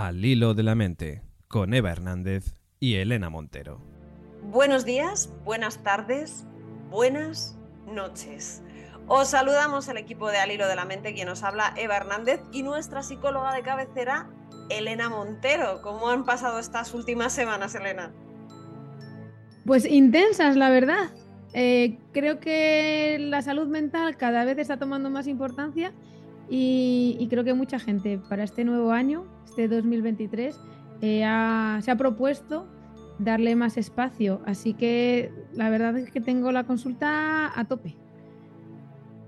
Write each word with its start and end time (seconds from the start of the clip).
Al 0.00 0.24
hilo 0.24 0.54
de 0.54 0.62
la 0.62 0.74
mente, 0.74 1.20
con 1.46 1.74
Eva 1.74 1.90
Hernández 1.90 2.54
y 2.78 2.94
Elena 2.94 3.28
Montero. 3.28 3.82
Buenos 4.44 4.86
días, 4.86 5.30
buenas 5.44 5.82
tardes, 5.82 6.46
buenas 6.88 7.58
noches. 7.86 8.62
Os 9.08 9.28
saludamos 9.28 9.88
el 9.88 9.98
equipo 9.98 10.30
de 10.30 10.38
Al 10.38 10.52
hilo 10.52 10.66
de 10.68 10.74
la 10.74 10.86
mente, 10.86 11.12
quien 11.12 11.28
nos 11.28 11.42
habla 11.42 11.74
Eva 11.76 11.98
Hernández 11.98 12.40
y 12.50 12.62
nuestra 12.62 13.02
psicóloga 13.02 13.52
de 13.52 13.60
cabecera, 13.60 14.30
Elena 14.70 15.10
Montero. 15.10 15.82
¿Cómo 15.82 16.08
han 16.08 16.24
pasado 16.24 16.58
estas 16.58 16.94
últimas 16.94 17.34
semanas, 17.34 17.74
Elena? 17.74 18.10
Pues 19.66 19.84
intensas, 19.84 20.56
la 20.56 20.70
verdad. 20.70 21.10
Eh, 21.52 21.98
creo 22.12 22.40
que 22.40 23.18
la 23.20 23.42
salud 23.42 23.66
mental 23.66 24.16
cada 24.16 24.46
vez 24.46 24.56
está 24.56 24.78
tomando 24.78 25.10
más 25.10 25.26
importancia 25.26 25.92
y, 26.50 27.26
creo 27.30 27.44
que 27.44 27.54
mucha 27.54 27.78
gente 27.78 28.18
para 28.28 28.42
este 28.42 28.64
nuevo 28.64 28.90
año, 28.90 29.24
este 29.44 29.68
2023, 29.68 30.58
eh, 31.00 31.20
se 31.80 31.90
ha 31.90 31.96
propuesto 31.96 32.66
darle 33.20 33.54
más 33.54 33.76
espacio. 33.76 34.40
Así 34.46 34.74
que 34.74 35.32
la 35.52 35.70
verdad 35.70 35.96
es 35.96 36.10
que 36.10 36.20
tengo 36.20 36.50
la 36.50 36.64
consulta 36.64 37.58
a 37.58 37.64
tope. 37.66 37.96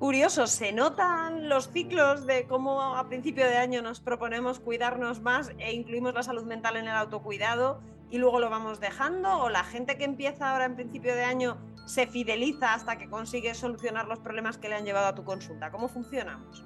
Curioso, 0.01 0.49
¿se 0.49 0.73
notan 0.73 1.49
los 1.49 1.71
ciclos 1.71 2.27
de 2.27 2.49
cómo 2.49 2.97
a 2.97 3.09
principio 3.09 3.45
de 3.45 3.57
año 3.57 3.83
nos 3.83 4.01
proponemos 4.01 4.59
cuidarnos 4.59 5.21
más 5.21 5.53
e 5.59 5.75
incluimos 5.75 6.13
la 6.15 6.25
salud 6.25 6.43
mental 6.43 6.77
en 6.77 6.89
el 6.89 6.97
autocuidado 6.97 7.81
y 8.11 8.19
luego 8.19 8.41
lo 8.41 8.51
vamos 8.51 8.81
dejando? 8.81 9.39
¿O 9.39 9.49
la 9.49 9.63
gente 9.63 9.97
que 9.97 10.05
empieza 10.05 10.51
ahora 10.51 10.65
en 10.65 10.75
principio 10.75 11.15
de 11.15 11.23
año 11.23 11.57
se 11.87 12.09
fideliza 12.09 12.75
hasta 12.75 12.99
que 12.99 13.09
consigue 13.09 13.55
solucionar 13.55 14.09
los 14.09 14.19
problemas 14.19 14.59
que 14.59 14.69
le 14.69 14.75
han 14.75 14.85
llevado 14.85 15.07
a 15.07 15.15
tu 15.15 15.23
consulta? 15.23 15.71
¿Cómo 15.71 15.87
funcionamos? 15.87 16.65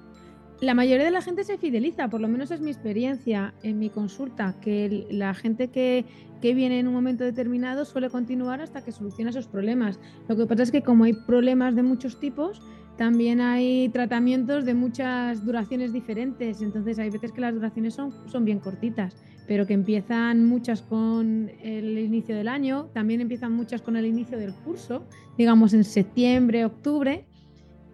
La 0.59 0.73
mayoría 0.73 1.05
de 1.05 1.11
la 1.11 1.21
gente 1.21 1.43
se 1.43 1.59
fideliza, 1.59 2.07
por 2.07 2.19
lo 2.19 2.27
menos 2.27 2.49
es 2.49 2.61
mi 2.61 2.71
experiencia 2.71 3.53
en 3.61 3.77
mi 3.77 3.91
consulta, 3.91 4.55
que 4.59 5.05
la 5.11 5.35
gente 5.35 5.67
que, 5.67 6.05
viene 6.41 6.79
en 6.79 6.87
un 6.87 6.95
momento 6.95 7.23
determinado 7.23 7.85
suele 7.85 8.09
continuar 8.09 8.61
hasta 8.61 8.83
que 8.83 8.91
soluciona 8.91 9.29
esos 9.29 9.47
problemas. 9.47 9.99
Lo 10.27 10.35
que 10.35 10.47
pasa 10.47 10.63
es 10.63 10.71
que 10.71 10.81
como 10.81 11.03
hay 11.03 11.13
problemas 11.13 11.75
de 11.75 11.83
muchos 11.83 12.19
tipos, 12.19 12.61
también 12.97 13.39
hay 13.39 13.89
tratamientos 13.89 14.65
de 14.65 14.73
muchas 14.73 15.45
duraciones 15.45 15.93
diferentes, 15.93 16.61
entonces 16.63 16.97
hay 16.97 17.11
veces 17.11 17.31
que 17.31 17.41
las 17.41 17.53
duraciones 17.53 17.93
son, 17.93 18.11
son 18.27 18.43
bien 18.43 18.59
cortitas, 18.59 19.15
pero 19.47 19.67
que 19.67 19.73
empiezan 19.73 20.45
muchas 20.45 20.81
con 20.81 21.51
el 21.61 21.99
inicio 21.99 22.35
del 22.35 22.47
año, 22.47 22.89
también 22.93 23.21
empiezan 23.21 23.51
muchas 23.51 23.83
con 23.83 23.95
el 23.95 24.07
inicio 24.07 24.39
del 24.39 24.53
curso, 24.53 25.03
digamos 25.37 25.73
en 25.73 25.83
septiembre, 25.83 26.65
octubre, 26.65 27.25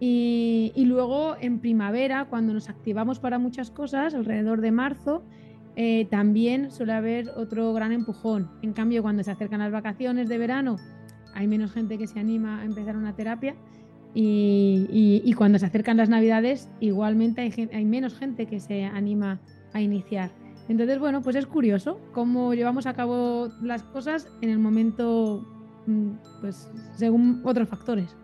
y, 0.00 0.84
luego 0.86 1.36
en 1.40 1.60
primavera, 1.60 2.26
cuando 2.26 2.52
nos 2.52 2.68
activamos 2.68 3.18
para 3.20 3.38
muchas 3.38 3.70
cosas, 3.70 4.14
alrededor 4.14 4.60
de 4.60 4.72
marzo, 4.72 5.22
eh, 5.76 6.06
también 6.10 6.70
suele 6.70 6.92
haber 6.92 7.30
otro 7.30 7.72
gran 7.72 7.92
empujón. 7.92 8.50
En 8.62 8.72
cambio, 8.72 9.02
cuando 9.02 9.22
se 9.22 9.30
acercan 9.30 9.60
las 9.60 9.72
vacaciones 9.72 10.28
de 10.28 10.38
verano, 10.38 10.76
hay 11.34 11.46
menos 11.46 11.72
gente 11.72 11.98
que 11.98 12.06
se 12.06 12.20
anima 12.20 12.60
a 12.60 12.64
empezar 12.64 12.96
una 12.96 13.14
terapia. 13.14 13.56
Y, 14.16 15.32
cuando 15.36 15.58
se 15.58 15.66
acercan 15.66 15.96
las 15.96 16.08
navidades, 16.08 16.70
igualmente 16.78 17.40
hay, 17.40 17.68
hay, 17.72 17.84
menos 17.84 18.14
gente 18.14 18.46
que 18.46 18.60
se 18.60 18.84
anima 18.84 19.40
a 19.72 19.80
iniciar. 19.80 20.30
Entonces, 20.68 20.98
bueno, 20.98 21.20
pues 21.20 21.34
es 21.36 21.46
curioso 21.46 22.00
cómo 22.12 22.54
llevamos 22.54 22.86
a 22.86 22.94
cabo 22.94 23.48
las 23.60 23.82
cosas 23.82 24.28
en 24.40 24.50
el 24.50 24.58
momento, 24.58 25.44
mm, 25.86 26.10
pues 26.40 26.70
según 26.94 27.42
otros 27.44 27.68
factores. 27.68 28.16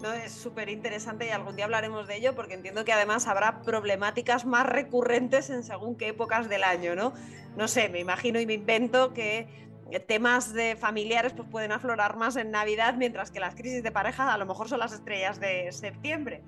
¿No? 0.00 0.12
Es 0.12 0.32
súper 0.32 0.68
interesante 0.68 1.26
y 1.26 1.30
algún 1.30 1.56
día 1.56 1.64
hablaremos 1.64 2.06
de 2.08 2.16
ello 2.16 2.34
porque 2.34 2.54
entiendo 2.54 2.84
que 2.84 2.92
además 2.92 3.26
habrá 3.26 3.62
problemáticas 3.62 4.44
más 4.46 4.66
recurrentes 4.66 5.50
en 5.50 5.62
según 5.62 5.96
qué 5.96 6.08
épocas 6.08 6.48
del 6.48 6.64
año, 6.64 6.94
¿no? 6.94 7.12
No 7.56 7.68
sé, 7.68 7.88
me 7.88 8.00
imagino 8.00 8.40
y 8.40 8.46
me 8.46 8.54
invento 8.54 9.12
que 9.12 9.68
temas 10.06 10.52
de 10.52 10.76
familiares 10.76 11.32
pues 11.32 11.48
pueden 11.48 11.72
aflorar 11.72 12.16
más 12.16 12.36
en 12.36 12.50
Navidad, 12.50 12.94
mientras 12.94 13.30
que 13.30 13.40
las 13.40 13.54
crisis 13.54 13.82
de 13.82 13.90
pareja 13.90 14.32
a 14.32 14.38
lo 14.38 14.46
mejor 14.46 14.68
son 14.68 14.78
las 14.78 14.92
estrellas 14.92 15.40
de 15.40 15.72
septiembre. 15.72 16.42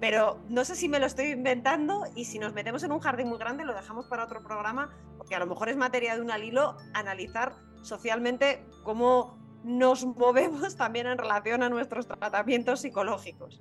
Pero 0.00 0.40
no 0.48 0.64
sé 0.64 0.76
si 0.76 0.88
me 0.88 0.98
lo 0.98 1.06
estoy 1.06 1.26
inventando 1.28 2.04
y 2.14 2.24
si 2.24 2.38
nos 2.38 2.52
metemos 2.52 2.82
en 2.84 2.92
un 2.92 3.00
jardín 3.00 3.28
muy 3.28 3.38
grande 3.38 3.64
lo 3.64 3.74
dejamos 3.74 4.06
para 4.06 4.24
otro 4.24 4.42
programa, 4.42 4.90
porque 5.16 5.34
a 5.34 5.38
lo 5.38 5.46
mejor 5.46 5.68
es 5.68 5.76
materia 5.76 6.14
de 6.14 6.22
un 6.22 6.30
alilo 6.30 6.76
analizar 6.94 7.54
socialmente 7.82 8.64
cómo 8.82 9.38
nos 9.66 10.06
movemos 10.06 10.76
también 10.76 11.06
en 11.08 11.18
relación 11.18 11.62
a 11.62 11.68
nuestros 11.68 12.06
tratamientos 12.06 12.80
psicológicos. 12.80 13.60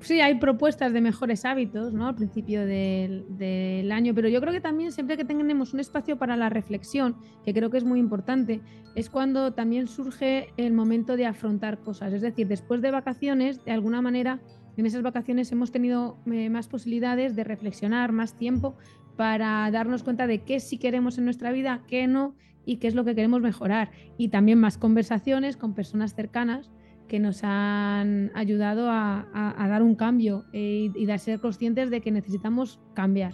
Sí, 0.00 0.20
hay 0.20 0.36
propuestas 0.36 0.92
de 0.92 1.00
mejores 1.00 1.44
hábitos 1.44 1.92
¿no? 1.92 2.06
al 2.06 2.14
principio 2.14 2.66
del, 2.66 3.90
año, 3.90 4.14
pero 4.14 4.28
yo 4.28 4.40
creo 4.40 4.52
que 4.52 4.60
también 4.60 4.92
siempre 4.92 5.16
que 5.16 5.24
tenemos 5.24 5.72
un 5.72 5.80
espacio 5.80 6.18
para 6.18 6.36
la 6.36 6.48
reflexión, 6.48 7.16
que 7.44 7.54
creo 7.54 7.70
que 7.70 7.78
es 7.78 7.84
muy 7.84 7.98
importante, 7.98 8.60
es 8.94 9.10
cuando 9.10 9.52
también 9.54 9.88
surge 9.88 10.52
el 10.58 10.72
momento 10.72 11.16
de 11.16 11.26
afrontar 11.26 11.78
cosas. 11.78 12.12
Es 12.12 12.20
decir, 12.20 12.46
después 12.46 12.82
de 12.82 12.90
vacaciones, 12.90 13.64
de 13.64 13.72
alguna 13.72 14.02
manera, 14.02 14.40
en 14.76 14.86
esas 14.86 15.02
vacaciones 15.02 15.50
hemos 15.50 15.72
tenido 15.72 16.18
eh, 16.30 16.50
más 16.50 16.68
posibilidades 16.68 17.34
de 17.34 17.44
reflexionar, 17.44 18.12
más 18.12 18.36
tiempo 18.36 18.76
para 19.16 19.68
darnos 19.70 20.02
cuenta 20.02 20.26
de 20.26 20.44
qué 20.44 20.60
sí 20.60 20.78
queremos 20.78 21.16
en 21.16 21.24
nuestra 21.24 21.50
vida, 21.50 21.82
qué 21.88 22.06
no, 22.06 22.36
y 22.66 22.76
qué 22.76 22.88
es 22.88 22.94
lo 22.94 23.04
que 23.04 23.14
queremos 23.14 23.40
mejorar. 23.40 23.90
Y 24.18 24.28
también 24.28 24.58
más 24.58 24.76
conversaciones 24.76 25.56
con 25.56 25.74
personas 25.74 26.14
cercanas 26.14 26.70
que 27.08 27.20
nos 27.20 27.42
han 27.44 28.32
ayudado 28.34 28.90
a, 28.90 29.26
dar 29.68 29.82
un 29.82 29.94
cambio 29.94 30.44
eh, 30.52 30.90
y, 30.94 31.10
a 31.10 31.18
ser 31.18 31.40
conscientes 31.40 31.88
de 31.88 32.00
que 32.00 32.10
necesitamos 32.10 32.80
cambiar. 32.94 33.32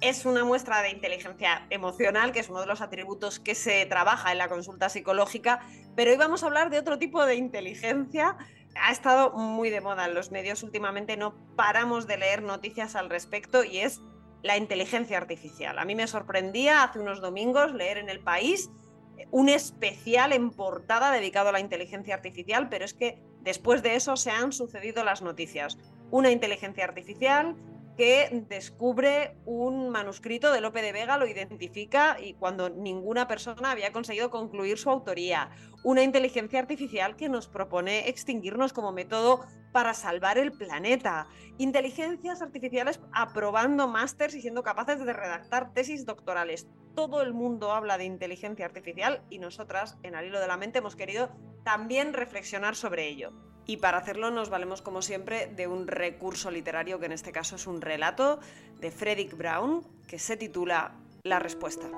Es 0.00 0.26
una 0.26 0.44
muestra 0.44 0.82
de 0.82 0.90
inteligencia 0.90 1.66
emocional, 1.70 2.32
que 2.32 2.40
es 2.40 2.50
uno 2.50 2.60
de 2.60 2.66
los 2.66 2.82
atributos 2.82 3.40
que 3.40 3.54
se 3.54 3.86
trabaja 3.86 4.32
en 4.32 4.38
la 4.38 4.48
consulta 4.48 4.90
psicológica, 4.90 5.60
pero 5.96 6.10
hoy 6.10 6.18
vamos 6.18 6.42
a 6.42 6.46
hablar 6.46 6.68
de 6.68 6.78
otro 6.78 6.98
tipo 6.98 7.24
de 7.24 7.36
inteligencia. 7.36 8.36
Ha 8.78 8.92
estado 8.92 9.32
muy 9.32 9.70
de 9.70 9.80
moda 9.80 10.04
en 10.04 10.14
los 10.14 10.30
medios 10.30 10.62
últimamente, 10.62 11.16
no 11.16 11.34
paramos 11.56 12.06
de 12.06 12.18
leer 12.18 12.42
noticias 12.42 12.96
al 12.96 13.08
respecto 13.08 13.64
y 13.64 13.78
es 13.78 14.02
la 14.44 14.58
inteligencia 14.58 15.16
artificial. 15.16 15.78
A 15.78 15.86
mí 15.86 15.94
me 15.94 16.06
sorprendía 16.06 16.82
hace 16.82 17.00
unos 17.00 17.22
domingos 17.22 17.72
leer 17.72 17.96
en 17.96 18.10
el 18.10 18.20
país 18.20 18.70
un 19.30 19.48
especial 19.48 20.34
en 20.34 20.50
portada 20.50 21.10
dedicado 21.10 21.48
a 21.48 21.52
la 21.52 21.60
inteligencia 21.60 22.14
artificial, 22.14 22.68
pero 22.68 22.84
es 22.84 22.92
que 22.92 23.22
después 23.40 23.82
de 23.82 23.96
eso 23.96 24.16
se 24.16 24.30
han 24.30 24.52
sucedido 24.52 25.02
las 25.02 25.22
noticias. 25.22 25.78
Una 26.10 26.30
inteligencia 26.30 26.84
artificial 26.84 27.56
que 27.96 28.44
descubre 28.48 29.36
un 29.44 29.88
manuscrito 29.90 30.52
de 30.52 30.60
Lope 30.60 30.82
de 30.82 30.92
Vega, 30.92 31.16
lo 31.16 31.26
identifica 31.26 32.16
y 32.20 32.34
cuando 32.34 32.68
ninguna 32.68 33.28
persona 33.28 33.70
había 33.70 33.92
conseguido 33.92 34.30
concluir 34.30 34.78
su 34.78 34.90
autoría. 34.90 35.50
Una 35.84 36.02
inteligencia 36.02 36.58
artificial 36.58 37.14
que 37.14 37.28
nos 37.28 37.48
propone 37.48 38.08
extinguirnos 38.08 38.72
como 38.72 38.92
método 38.92 39.44
para 39.72 39.94
salvar 39.94 40.38
el 40.38 40.52
planeta. 40.52 41.28
Inteligencias 41.58 42.42
artificiales 42.42 43.00
aprobando 43.12 43.86
másters 43.86 44.34
y 44.34 44.40
siendo 44.40 44.62
capaces 44.62 45.04
de 45.04 45.12
redactar 45.12 45.72
tesis 45.72 46.04
doctorales. 46.04 46.66
Todo 46.94 47.22
el 47.22 47.34
mundo 47.34 47.72
habla 47.72 47.98
de 47.98 48.04
inteligencia 48.04 48.66
artificial 48.66 49.22
y 49.30 49.38
nosotras 49.38 49.98
en 50.02 50.14
Al 50.14 50.26
hilo 50.26 50.40
de 50.40 50.48
la 50.48 50.56
mente 50.56 50.78
hemos 50.78 50.96
querido 50.96 51.30
también 51.64 52.12
reflexionar 52.12 52.76
sobre 52.76 53.08
ello. 53.08 53.32
Y 53.66 53.78
para 53.78 53.98
hacerlo 53.98 54.30
nos 54.30 54.50
valemos 54.50 54.82
como 54.82 55.00
siempre 55.00 55.46
de 55.46 55.66
un 55.66 55.86
recurso 55.86 56.50
literario 56.50 56.98
que 56.98 57.06
en 57.06 57.12
este 57.12 57.32
caso 57.32 57.56
es 57.56 57.66
un 57.66 57.80
relato 57.80 58.38
de 58.80 58.90
Frederick 58.90 59.36
Brown 59.36 59.82
que 60.06 60.18
se 60.18 60.36
titula 60.36 60.92
La 61.22 61.38
respuesta. 61.38 61.88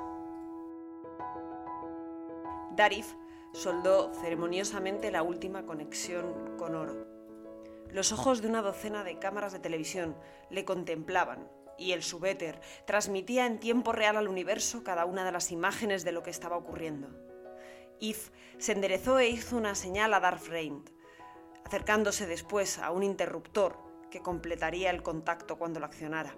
Darif 2.77 3.15
soldó 3.53 4.13
ceremoniosamente 4.21 5.11
la 5.11 5.23
última 5.23 5.65
conexión 5.65 6.57
con 6.57 6.75
oro. 6.75 7.07
Los 7.91 8.13
ojos 8.13 8.43
de 8.43 8.49
una 8.49 8.63
docena 8.63 9.03
de 9.03 9.19
cámaras 9.19 9.53
de 9.53 9.59
televisión 9.59 10.17
le 10.51 10.65
contemplaban 10.65 11.49
y 11.79 11.93
el 11.93 12.03
subéter 12.03 12.61
transmitía 12.85 13.47
en 13.47 13.59
tiempo 13.59 13.93
real 13.93 14.17
al 14.17 14.29
universo 14.29 14.85
cada 14.85 15.05
una 15.05 15.25
de 15.25 15.33
las 15.33 15.51
imágenes 15.51 16.05
de 16.05 16.13
lo 16.13 16.23
que 16.23 16.31
estaba 16.31 16.57
ocurriendo. 16.57 17.09
If 17.99 18.31
se 18.59 18.73
enderezó 18.73 19.19
e 19.19 19.29
hizo 19.29 19.57
una 19.57 19.75
señal 19.75 20.13
a 20.15 20.21
Darth 20.21 20.49
acercándose 21.67 22.29
después 22.29 22.79
a 22.79 22.93
un 22.93 23.03
interruptor 23.03 23.77
que 24.09 24.23
completaría 24.23 24.89
el 24.91 25.03
contacto 25.03 25.59
cuando 25.59 25.81
lo 25.81 25.87
accionara. 25.87 26.37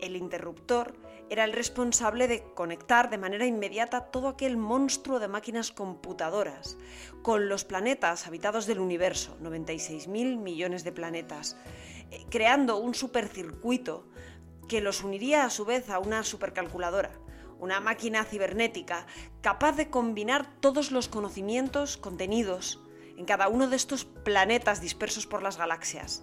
El 0.00 0.16
interruptor 0.16 0.94
era 1.28 1.44
el 1.44 1.52
responsable 1.52 2.26
de 2.26 2.42
conectar 2.54 3.10
de 3.10 3.18
manera 3.18 3.44
inmediata 3.44 4.06
todo 4.06 4.28
aquel 4.28 4.56
monstruo 4.56 5.20
de 5.20 5.28
máquinas 5.28 5.70
computadoras 5.70 6.78
con 7.20 7.50
los 7.50 7.66
planetas 7.66 8.26
habitados 8.26 8.66
del 8.66 8.80
universo, 8.80 9.36
96.000 9.42 10.38
millones 10.38 10.82
de 10.82 10.92
planetas, 10.92 11.58
eh, 12.10 12.24
creando 12.30 12.78
un 12.78 12.94
supercircuito 12.94 14.08
que 14.66 14.80
los 14.80 15.04
uniría 15.04 15.44
a 15.44 15.50
su 15.50 15.66
vez 15.66 15.90
a 15.90 15.98
una 15.98 16.24
supercalculadora, 16.24 17.12
una 17.58 17.80
máquina 17.80 18.24
cibernética 18.24 19.06
capaz 19.42 19.72
de 19.72 19.90
combinar 19.90 20.58
todos 20.60 20.90
los 20.90 21.08
conocimientos 21.08 21.98
contenidos 21.98 22.80
en 23.20 23.26
cada 23.26 23.48
uno 23.48 23.68
de 23.68 23.76
estos 23.76 24.06
planetas 24.06 24.80
dispersos 24.80 25.26
por 25.26 25.42
las 25.42 25.58
galaxias. 25.58 26.22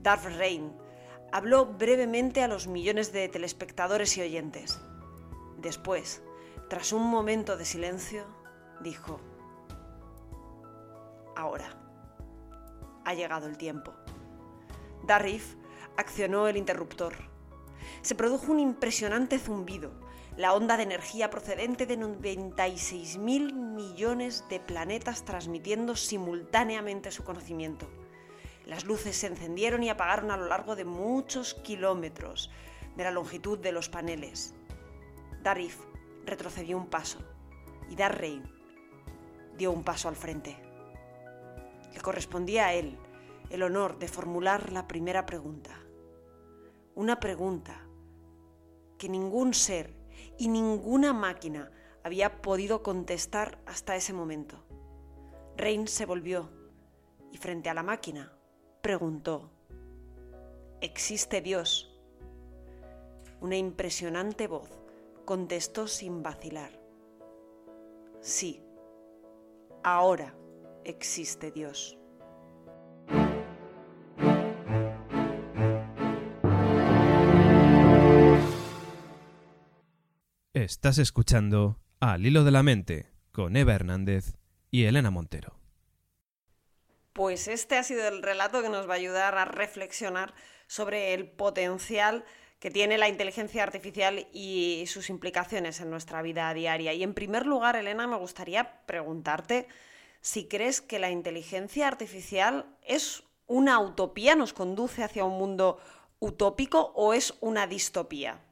Darth 0.00 0.24
Reign 0.24 0.72
habló 1.32 1.66
brevemente 1.66 2.42
a 2.42 2.48
los 2.48 2.66
millones 2.66 3.12
de 3.12 3.28
telespectadores 3.28 4.16
y 4.16 4.22
oyentes. 4.22 4.80
Después, 5.58 6.22
tras 6.70 6.94
un 6.94 7.02
momento 7.02 7.58
de 7.58 7.66
silencio, 7.66 8.24
dijo, 8.80 9.20
Ahora, 11.36 11.76
ha 13.04 13.12
llegado 13.12 13.46
el 13.46 13.58
tiempo. 13.58 13.92
Darif 15.02 15.56
accionó 15.98 16.48
el 16.48 16.56
interruptor. 16.56 17.16
Se 18.00 18.14
produjo 18.14 18.50
un 18.50 18.60
impresionante 18.60 19.38
zumbido, 19.38 19.92
la 20.36 20.52
onda 20.52 20.76
de 20.76 20.82
energía 20.82 21.30
procedente 21.30 21.86
de 21.86 21.96
96.000 21.96 23.52
millones 23.52 24.44
de 24.48 24.58
planetas 24.58 25.24
transmitiendo 25.24 25.94
simultáneamente 25.94 27.12
su 27.12 27.22
conocimiento. 27.22 27.88
Las 28.66 28.84
luces 28.84 29.16
se 29.16 29.28
encendieron 29.28 29.82
y 29.82 29.90
apagaron 29.90 30.30
a 30.30 30.36
lo 30.36 30.46
largo 30.46 30.74
de 30.74 30.84
muchos 30.84 31.54
kilómetros 31.54 32.50
de 32.96 33.04
la 33.04 33.12
longitud 33.12 33.58
de 33.58 33.72
los 33.72 33.88
paneles. 33.88 34.54
Darif 35.42 35.78
retrocedió 36.24 36.78
un 36.78 36.86
paso 36.86 37.18
y 37.88 37.94
Darrey 37.94 38.42
dio 39.56 39.70
un 39.70 39.84
paso 39.84 40.08
al 40.08 40.16
frente. 40.16 40.56
Le 41.92 42.00
correspondía 42.00 42.66
a 42.66 42.74
él 42.74 42.98
el 43.50 43.62
honor 43.62 43.98
de 43.98 44.08
formular 44.08 44.72
la 44.72 44.88
primera 44.88 45.26
pregunta. 45.26 45.78
Una 46.96 47.20
pregunta 47.20 47.86
que 48.98 49.08
ningún 49.08 49.54
ser 49.54 50.03
y 50.38 50.48
ninguna 50.48 51.12
máquina 51.12 51.70
había 52.02 52.42
podido 52.42 52.82
contestar 52.82 53.58
hasta 53.66 53.96
ese 53.96 54.12
momento. 54.12 54.64
Rain 55.56 55.86
se 55.88 56.06
volvió 56.06 56.50
y 57.32 57.38
frente 57.38 57.70
a 57.70 57.74
la 57.74 57.82
máquina 57.82 58.32
preguntó, 58.80 59.50
¿existe 60.80 61.40
Dios? 61.40 61.90
Una 63.40 63.56
impresionante 63.56 64.46
voz 64.46 64.68
contestó 65.24 65.86
sin 65.86 66.22
vacilar, 66.22 66.70
sí, 68.20 68.62
ahora 69.82 70.34
existe 70.84 71.50
Dios. 71.50 71.98
Estás 80.54 80.98
escuchando 80.98 81.80
Al 81.98 82.24
Hilo 82.24 82.44
de 82.44 82.52
la 82.52 82.62
Mente 82.62 83.10
con 83.32 83.56
Eva 83.56 83.74
Hernández 83.74 84.36
y 84.70 84.84
Elena 84.84 85.10
Montero. 85.10 85.58
Pues 87.12 87.48
este 87.48 87.76
ha 87.76 87.82
sido 87.82 88.06
el 88.06 88.22
relato 88.22 88.62
que 88.62 88.68
nos 88.68 88.88
va 88.88 88.92
a 88.92 88.98
ayudar 88.98 89.36
a 89.36 89.46
reflexionar 89.46 90.32
sobre 90.68 91.12
el 91.12 91.28
potencial 91.28 92.24
que 92.60 92.70
tiene 92.70 92.98
la 92.98 93.08
inteligencia 93.08 93.64
artificial 93.64 94.28
y 94.32 94.84
sus 94.86 95.10
implicaciones 95.10 95.80
en 95.80 95.90
nuestra 95.90 96.22
vida 96.22 96.54
diaria. 96.54 96.92
Y 96.92 97.02
en 97.02 97.14
primer 97.14 97.46
lugar, 97.46 97.74
Elena, 97.74 98.06
me 98.06 98.16
gustaría 98.16 98.86
preguntarte 98.86 99.66
si 100.20 100.46
crees 100.46 100.80
que 100.80 101.00
la 101.00 101.10
inteligencia 101.10 101.88
artificial 101.88 102.64
es 102.86 103.24
una 103.48 103.80
utopía, 103.80 104.36
nos 104.36 104.52
conduce 104.52 105.02
hacia 105.02 105.24
un 105.24 105.36
mundo 105.36 105.80
utópico 106.20 106.92
o 106.94 107.12
es 107.12 107.34
una 107.40 107.66
distopía. 107.66 108.43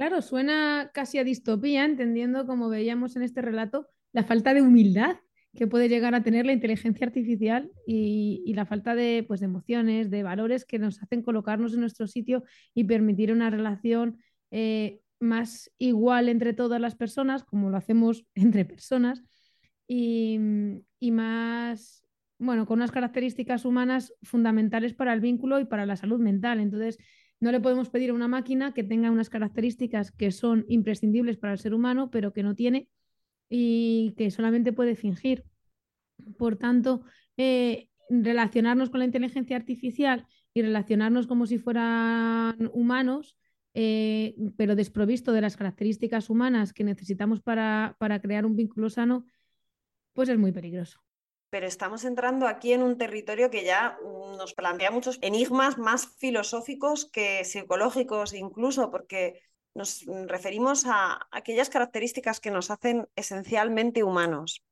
Claro, 0.00 0.22
suena 0.22 0.90
casi 0.94 1.18
a 1.18 1.24
distopía, 1.24 1.84
entendiendo, 1.84 2.46
como 2.46 2.70
veíamos 2.70 3.16
en 3.16 3.22
este 3.22 3.42
relato, 3.42 3.86
la 4.12 4.24
falta 4.24 4.54
de 4.54 4.62
humildad 4.62 5.18
que 5.54 5.66
puede 5.66 5.90
llegar 5.90 6.14
a 6.14 6.22
tener 6.22 6.46
la 6.46 6.54
inteligencia 6.54 7.06
artificial 7.06 7.70
y, 7.86 8.50
la 8.54 8.64
falta 8.64 8.94
de, 8.94 9.26
pues, 9.28 9.40
de 9.40 9.44
emociones, 9.44 10.08
de 10.08 10.22
valores 10.22 10.64
que 10.64 10.78
nos 10.78 11.02
hacen 11.02 11.20
colocarnos 11.20 11.74
en 11.74 11.80
nuestro 11.80 12.06
sitio 12.06 12.44
y 12.72 12.84
permitir 12.84 13.30
una 13.30 13.50
relación 13.50 14.16
eh, 14.50 15.02
más 15.18 15.70
igual 15.76 16.30
entre 16.30 16.54
todas 16.54 16.80
las 16.80 16.94
personas, 16.94 17.44
como 17.44 17.68
lo 17.68 17.76
hacemos 17.76 18.24
entre 18.34 18.64
personas, 18.64 19.22
y, 19.86 20.40
y 20.98 21.10
más, 21.10 22.06
bueno, 22.38 22.64
con 22.64 22.78
unas 22.78 22.90
características 22.90 23.66
humanas 23.66 24.14
fundamentales 24.22 24.94
para 24.94 25.12
el 25.12 25.20
vínculo 25.20 25.60
y 25.60 25.66
para 25.66 25.84
la 25.84 25.96
salud 25.96 26.20
mental. 26.20 26.58
Entonces, 26.58 26.96
no 27.40 27.52
le 27.52 27.60
podemos 27.60 27.88
pedir 27.88 28.10
a 28.10 28.14
una 28.14 28.28
máquina 28.28 28.72
que 28.72 28.84
tenga 28.84 29.10
unas 29.10 29.30
características 29.30 30.12
que 30.12 30.30
son 30.30 30.66
imprescindibles 30.68 31.38
para 31.38 31.54
el 31.54 31.58
ser 31.58 31.74
humano, 31.74 32.10
pero 32.10 32.32
que 32.32 32.42
no 32.42 32.54
tiene 32.54 32.88
y 33.48 34.14
que 34.16 34.30
solamente 34.30 34.72
puede 34.72 34.94
fingir. 34.94 35.44
Por 36.38 36.56
tanto, 36.56 37.02
eh, 37.36 37.88
relacionarnos 38.10 38.90
con 38.90 39.00
la 39.00 39.06
inteligencia 39.06 39.56
artificial 39.56 40.26
y 40.52 40.62
relacionarnos 40.62 41.26
como 41.26 41.46
si 41.46 41.58
fueran 41.58 42.70
humanos, 42.74 43.36
eh, 43.72 44.34
pero 44.56 44.76
desprovisto 44.76 45.32
de 45.32 45.40
las 45.40 45.56
características 45.56 46.28
humanas 46.28 46.72
que 46.72 46.84
necesitamos 46.84 47.40
para, 47.40 47.96
para 47.98 48.20
crear 48.20 48.44
un 48.44 48.56
vínculo 48.56 48.90
sano, 48.90 49.24
pues 50.12 50.28
es 50.28 50.38
muy 50.38 50.52
peligroso 50.52 51.00
pero 51.50 51.66
estamos 51.66 52.04
entrando 52.04 52.46
aquí 52.46 52.72
en 52.72 52.82
un 52.82 52.96
territorio 52.96 53.50
que 53.50 53.64
ya 53.64 53.98
mm, 54.02 54.36
nos 54.36 54.54
plantea 54.54 54.90
muchos 54.90 55.18
enigmas 55.20 55.78
más 55.78 56.06
filosóficos 56.18 57.10
que 57.10 57.44
psicológicos 57.44 58.32
incluso, 58.32 58.90
porque 58.90 59.42
nos 59.74 60.04
referimos 60.26 60.84
a 60.86 61.28
aquellas 61.30 61.70
características 61.70 62.40
que 62.40 62.50
nos 62.50 62.70
hacen 62.70 63.08
esencialmente 63.16 64.02
humanos. 64.02 64.64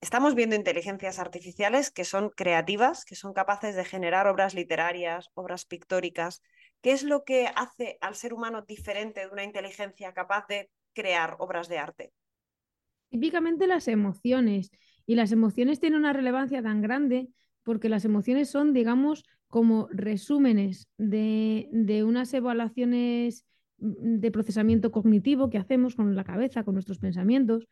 Estamos 0.00 0.34
viendo 0.34 0.54
inteligencias 0.54 1.18
artificiales 1.18 1.90
que 1.90 2.04
son 2.04 2.28
creativas, 2.28 3.06
que 3.06 3.14
son 3.14 3.32
capaces 3.32 3.74
de 3.74 3.84
generar 3.84 4.26
obras 4.26 4.52
literarias, 4.52 5.30
obras 5.32 5.64
pictóricas. 5.64 6.42
¿Qué 6.82 6.92
es 6.92 7.04
lo 7.04 7.24
que 7.24 7.46
hace 7.54 7.96
al 8.02 8.14
ser 8.14 8.34
humano 8.34 8.62
diferente 8.62 9.20
de 9.20 9.28
una 9.28 9.44
inteligencia 9.44 10.12
capaz 10.12 10.46
de 10.46 10.70
crear 10.92 11.36
obras 11.38 11.68
de 11.68 11.78
arte? 11.78 12.12
Típicamente 13.08 13.66
las 13.66 13.88
emociones. 13.88 14.70
Y 15.06 15.14
las 15.16 15.32
emociones 15.32 15.80
tienen 15.80 15.98
una 15.98 16.12
relevancia 16.12 16.62
tan 16.62 16.80
grande 16.80 17.28
porque 17.62 17.88
las 17.88 18.04
emociones 18.04 18.50
son, 18.50 18.72
digamos, 18.72 19.24
como 19.48 19.88
resúmenes 19.90 20.88
de, 20.98 21.68
unas 22.06 22.32
evaluaciones 22.34 23.44
mm, 23.78 24.18
de 24.18 24.30
procesamiento 24.30 24.92
cognitivo 24.92 25.50
que 25.50 25.58
hacemos 25.58 25.94
con 25.94 26.14
la 26.14 26.24
cabeza, 26.24 26.64
con 26.64 26.74
nuestros 26.74 26.98
pensamientos, 26.98 27.66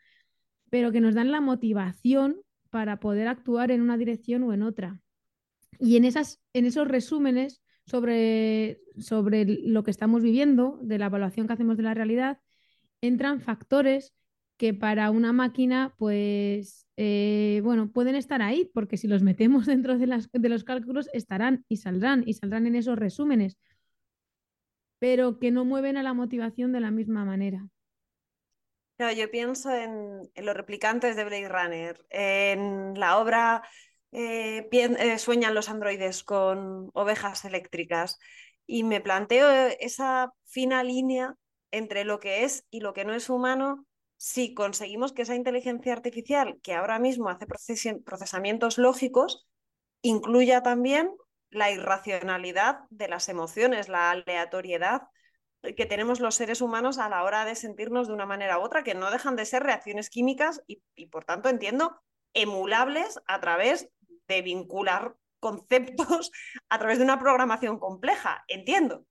pero 0.71 0.93
que 0.93 1.01
nos 1.01 1.15
dan 1.15 1.31
la 1.31 1.41
motivación 1.41 2.37
para 2.71 3.01
poder 3.01 3.29
actuar 3.29 3.71
en 3.71 3.83
una 3.83 3.99
dirección 3.99 4.43
o 4.45 4.53
en 4.53 4.63
otra. 4.63 5.01
Y 5.79 5.97
en, 5.97 6.05
esas, 6.05 6.41
en 6.53 6.65
esos 6.65 6.89
resúmenes 6.89 7.61
sobre, 7.85 8.81
sobre 8.99 9.45
lo 9.45 9.83
que 9.83 9.91
estamos 9.91 10.23
viviendo, 10.23 10.79
de 10.83 10.99
la 10.99 11.07
evaluación 11.07 11.47
que 11.47 11.53
hacemos 11.53 11.77
de 11.77 11.83
la 11.83 11.95
realidad, 11.95 12.39
entran 13.01 13.41
factores 13.41 14.15
que 14.63 14.73
para 14.73 15.11
una 15.11 15.33
máquina, 15.33 15.93
pues, 15.99 16.87
eh, 16.97 17.61
bueno, 17.65 17.91
pueden 17.91 18.15
estar 18.15 18.43
ahí, 18.43 18.71
porque 18.73 18.97
si 18.97 19.09
los 19.09 19.21
metemos 19.21 19.67
dentro 19.67 19.99
de, 19.99 20.07
las, 20.07 20.31
de 20.31 20.49
los 20.49 20.63
cálculos, 20.63 21.11
estarán 21.13 21.65
y 21.69 21.79
saldrán, 21.79 22.23
y 22.27 22.35
saldrán 22.35 22.69
en 22.69 22.77
esos 22.77 22.97
resúmenes, 22.97 23.59
pero 25.01 25.41
que 25.41 25.51
no 25.51 25.65
mueven 25.65 25.97
a 25.97 26.05
la 26.05 26.15
motivación 26.15 26.71
de 26.71 26.79
la 26.79 26.93
misma 26.93 27.25
manera. 27.25 27.67
yo 29.01 29.31
pienso 29.33 29.75
en, 29.75 30.31
los 30.37 30.57
replicantes 30.57 31.17
de 31.17 31.25
Blade 31.25 31.49
Runner, 31.49 32.07
en 32.11 32.95
la 33.01 33.19
obra 33.19 33.65
eh, 34.13 34.69
eh, 34.71 35.19
Sueñan 35.19 35.55
los 35.55 35.71
androides 35.71 36.23
con 36.23 36.89
ovejas 36.95 37.45
eléctricas, 37.45 38.21
y 38.65 38.85
me 38.85 39.01
planteo 39.01 39.51
esa 39.81 40.33
fina 40.45 40.85
línea 40.85 41.35
entre 41.73 42.05
lo 42.05 42.21
que 42.21 42.45
es 42.45 42.65
y 42.71 42.79
lo 42.79 42.93
que 42.93 43.05
no 43.05 43.13
es 43.13 43.29
humano 43.29 43.89
si 44.23 44.55
conseguimos 44.55 45.13
que 45.13 45.23
esa 45.23 45.35
inteligencia 45.35 45.93
artificial, 45.93 46.61
que 46.63 46.75
ahora 46.75 47.01
mismo 47.01 47.29
hace 47.29 47.45
procesamientos 48.05 48.79
lógicos, 48.79 49.49
incluya 50.01 50.63
también 50.63 51.13
la 51.51 51.73
irracionalidad 51.73 52.85
de 52.91 53.09
las 53.09 53.29
emociones, 53.29 53.89
la 53.89 54.13
aleatoriedad 54.13 55.09
que 55.77 55.87
tenemos 55.87 56.21
los 56.21 56.37
seres 56.37 56.61
humanos 56.61 56.99
a 56.99 57.09
la 57.09 57.25
hora 57.25 57.45
de 57.45 57.57
sentirnos 57.57 58.07
de 58.07 58.15
una 58.15 58.25
manera 58.25 58.61
u 58.61 58.63
otra, 58.63 58.85
que 58.85 58.95
no 58.95 59.11
dejan 59.11 59.35
de 59.35 59.45
ser 59.45 59.65
reacciones 59.65 60.09
químicas 60.09 60.63
y, 60.69 60.85
y 60.95 61.09
por 61.09 61.25
tanto 61.25 61.49
entiendo 61.49 62.01
emulables 62.33 63.21
a 63.27 63.41
través 63.41 63.89
de 64.29 64.41
vincular 64.43 65.17
conceptos 65.41 66.31
a 66.69 66.79
través 66.79 66.99
de 66.99 67.05
una 67.05 67.19
programación 67.19 67.81
compleja, 67.81 68.45
entiendo. 68.47 69.05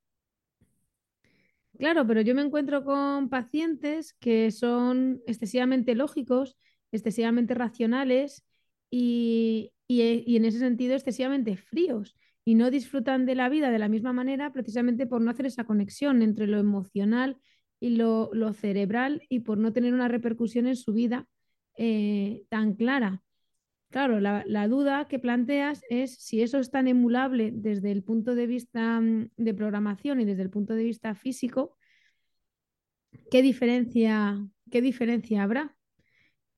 Claro, 1.81 2.05
pero 2.05 2.21
yo 2.21 2.35
me 2.35 2.43
encuentro 2.43 2.83
con 2.83 3.27
pacientes 3.27 4.13
que 4.19 4.51
son 4.51 5.19
excesivamente 5.25 5.95
lógicos, 5.95 6.55
excesivamente 6.91 7.55
racionales 7.55 8.45
y, 8.91 9.73
en 9.88 10.45
ese 10.45 10.59
sentido 10.59 10.93
excesivamente 10.93 11.57
fríos 11.57 12.15
y 12.45 12.53
no 12.53 12.69
disfrutan 12.69 13.25
de 13.25 13.33
la 13.33 13.50
vida 13.50 13.71
de 13.71 13.79
la 13.79 13.88
misma 13.88 14.13
manera 14.13 14.53
precisamente 14.53 15.07
por 15.07 15.21
no 15.21 15.31
hacer 15.31 15.47
esa 15.47 15.63
conexión 15.63 16.21
entre 16.21 16.45
lo 16.45 16.59
emocional 16.59 17.38
y 17.79 17.95
lo, 17.95 18.29
cerebral 18.53 19.23
y 19.27 19.39
por 19.39 19.57
no 19.57 19.73
tener 19.73 19.95
una 19.95 20.07
repercusión 20.07 20.67
en 20.67 20.75
su 20.75 20.93
vida 20.93 21.27
eh, 21.77 22.43
tan 22.50 22.75
clara. 22.75 23.23
Claro, 23.91 24.19
la, 24.19 24.67
duda 24.67 25.07
que 25.07 25.19
planteas 25.19 25.83
es 25.89 26.15
si 26.15 26.41
eso 26.41 26.60
es 26.60 26.71
tan 26.71 26.88
emulable 26.88 27.51
desde 27.53 27.91
el 27.91 28.03
punto 28.03 28.36
de 28.36 28.48
vista 28.48 29.00
mm, 29.01 29.31
de 29.38 29.53
programación 29.53 30.21
y 30.21 30.25
desde 30.25 30.43
el 30.43 30.50
punto 30.50 30.74
de 30.74 30.83
vista 30.86 31.13
físico, 31.13 31.77
¿qué 33.29 33.41
diferencia 33.41 34.41
¿qué 34.71 34.81
diferencia 34.81 35.43
habrá? 35.43 35.75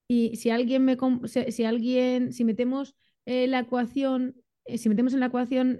Y 0.07 0.35
si 0.37 0.49
alguien 0.51 0.85
me 0.85 0.97
si 1.27 1.63
alguien, 1.65 2.31
si 2.33 2.45
metemos 2.45 2.95
eh, 3.25 3.47
la 3.47 3.59
ecuación, 3.59 4.35
eh, 4.65 4.77
si 4.77 4.89
metemos 4.89 5.13
en 5.13 5.19
la 5.19 5.27
ecuación 5.27 5.79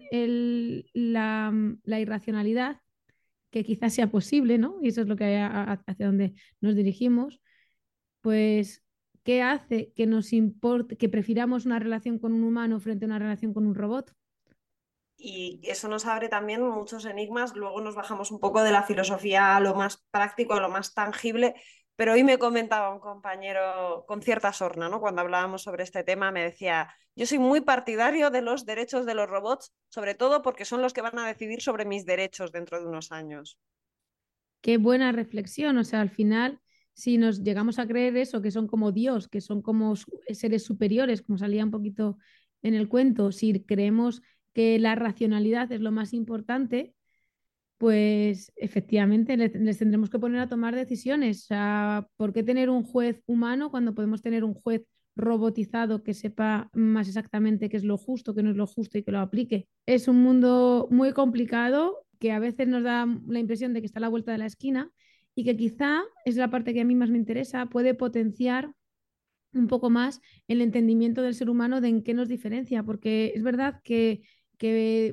la, 0.93 1.53
irracionalidad, 1.99 2.81
que 3.51 3.63
quizás 3.63 3.93
sea 3.93 4.09
posible, 4.09 4.57
¿no? 4.57 4.79
Y 4.81 4.89
eso 4.89 5.01
es 5.01 5.07
lo 5.07 5.15
que 5.15 5.37
hacia 5.37 6.07
donde 6.07 6.33
nos 6.59 6.75
dirigimos, 6.75 7.41
pues 8.21 8.82
¿qué 9.23 9.41
hace 9.41 9.91
que 9.95 10.05
nos 10.05 10.33
importe, 10.33 10.97
que 10.97 11.09
prefiramos 11.09 11.65
una 11.65 11.79
relación 11.79 12.19
con 12.19 12.33
un 12.33 12.43
humano 12.43 12.79
frente 12.79 13.05
a 13.05 13.07
una 13.07 13.19
relación 13.19 13.53
con 13.53 13.65
un 13.65 13.75
robot? 13.75 14.13
Y 15.17 15.61
eso 15.63 15.87
nos 15.87 16.05
abre 16.05 16.27
también 16.27 16.61
muchos 16.61 17.05
enigmas. 17.05 17.55
Luego 17.55 17.79
nos 17.81 17.95
bajamos 17.95 18.31
un 18.31 18.39
poco 18.39 18.61
de 18.61 18.71
la 18.71 18.83
filosofía 18.83 19.55
a 19.55 19.59
lo 19.61 19.73
más 19.73 20.03
práctico, 20.11 20.53
a 20.53 20.59
lo 20.59 20.69
más 20.69 20.93
tangible. 20.93 21.55
Pero 21.95 22.13
hoy 22.13 22.23
me 22.23 22.39
comentaba 22.39 22.93
un 22.93 22.99
compañero 22.99 24.03
con 24.07 24.21
cierta 24.21 24.51
sorna, 24.51 24.89
¿no? 24.89 24.99
Cuando 24.99 25.21
hablábamos 25.21 25.61
sobre 25.61 25.83
este 25.83 26.03
tema, 26.03 26.31
me 26.31 26.43
decía, 26.43 26.93
yo 27.15 27.25
soy 27.25 27.37
muy 27.37 27.61
partidario 27.61 28.31
de 28.31 28.41
los 28.41 28.65
derechos 28.65 29.05
de 29.05 29.13
los 29.13 29.29
robots, 29.29 29.71
sobre 29.89 30.15
todo 30.15 30.41
porque 30.41 30.65
son 30.65 30.81
los 30.81 30.91
que 30.91 31.01
van 31.01 31.17
a 31.19 31.27
decidir 31.27 31.61
sobre 31.61 31.85
mis 31.85 32.05
derechos 32.05 32.51
dentro 32.51 32.81
de 32.81 32.87
unos 32.87 33.11
años. 33.11 33.59
Qué 34.61 34.77
buena 34.77 35.11
reflexión. 35.11 35.77
O 35.77 35.83
sea, 35.83 36.01
al 36.01 36.09
final 36.09 36.59
si 36.93 37.17
nos 37.17 37.43
llegamos 37.43 37.79
a 37.79 37.87
creer 37.87 38.15
eso, 38.17 38.41
que 38.41 38.51
son 38.51 38.67
como 38.67 38.91
Dios, 38.91 39.27
que 39.27 39.41
son 39.41 39.61
como 39.61 39.95
seres 40.29 40.63
superiores, 40.63 41.21
como 41.21 41.37
salía 41.37 41.63
un 41.63 41.71
poquito 41.71 42.17
en 42.61 42.73
el 42.73 42.87
cuento, 42.87 43.31
si 43.31 43.59
creemos 43.61 44.21
que 44.53 44.79
la 44.79 44.95
racionalidad 44.95 45.71
es 45.71 45.81
lo 45.81 45.91
más 45.91 46.13
importante, 46.13 46.93
pues 47.77 48.53
efectivamente 48.55 49.35
les, 49.35 49.77
tendremos 49.77 50.09
que 50.09 50.19
poner 50.19 50.39
a 50.39 50.47
tomar 50.47 50.75
decisiones. 50.75 51.47
O 51.51 52.07
¿por 52.15 52.31
qué 52.31 52.43
tener 52.43 52.69
un 52.69 52.83
juez 52.83 53.21
humano 53.25 53.71
cuando 53.71 53.93
podemos 53.93 54.21
tener 54.21 54.43
un 54.43 54.53
juez 54.53 54.83
robotizado 55.15 56.01
que 56.01 56.13
sepa 56.13 56.69
más 56.73 57.07
exactamente 57.07 57.69
qué 57.69 57.77
es 57.77 57.83
lo 57.83 57.97
justo, 57.97 58.33
qué 58.33 58.41
no 58.41 58.51
es 58.51 58.55
lo 58.55 58.67
justo 58.67 58.97
y 58.97 59.03
que 59.03 59.11
lo 59.11 59.19
aplique? 59.19 59.67
Es 59.85 60.07
un 60.07 60.21
mundo 60.21 60.87
muy 60.91 61.11
complicado 61.11 62.05
que 62.19 62.31
a 62.31 62.39
veces 62.39 62.67
nos 62.67 62.83
da 62.83 63.05
la 63.27 63.39
impresión 63.39 63.73
de 63.73 63.81
que 63.81 63.87
está 63.87 63.99
a 63.99 64.01
la 64.01 64.09
vuelta 64.09 64.31
de 64.31 64.37
la 64.37 64.45
esquina 64.45 64.91
y 65.35 65.43
que 65.43 65.57
quizá 65.57 66.03
es 66.25 66.35
la 66.35 66.49
parte 66.49 66.73
que 66.73 66.81
a 66.81 66.85
mí 66.85 66.95
más 66.95 67.09
me 67.09 67.17
interesa, 67.17 67.65
puede 67.67 67.93
potenciar 67.93 68.71
un 69.53 69.67
poco 69.67 69.89
más 69.89 70.21
el 70.47 70.61
entendimiento 70.61 71.21
del 71.21 71.35
ser 71.35 71.49
humano 71.49 71.81
de 71.81 71.89
en 71.89 72.03
qué 72.03 72.13
nos 72.13 72.27
diferencia, 72.27 72.83
porque 72.83 73.33
es 73.35 73.43
verdad 73.43 73.81
que, 73.83 74.21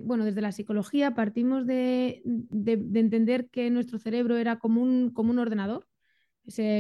bueno, 0.05 0.25
desde 0.25 0.41
la 0.41 0.53
psicología 0.53 1.15
partimos 1.15 1.67
de, 1.67 2.23
entender 2.25 3.49
que 3.51 3.71
nuestro 3.71 3.99
cerebro 3.99 4.37
era 4.37 4.59
como 4.59 4.83
un, 4.83 5.11
como 5.11 5.31
un 5.31 5.39
ordenador, 5.39 5.87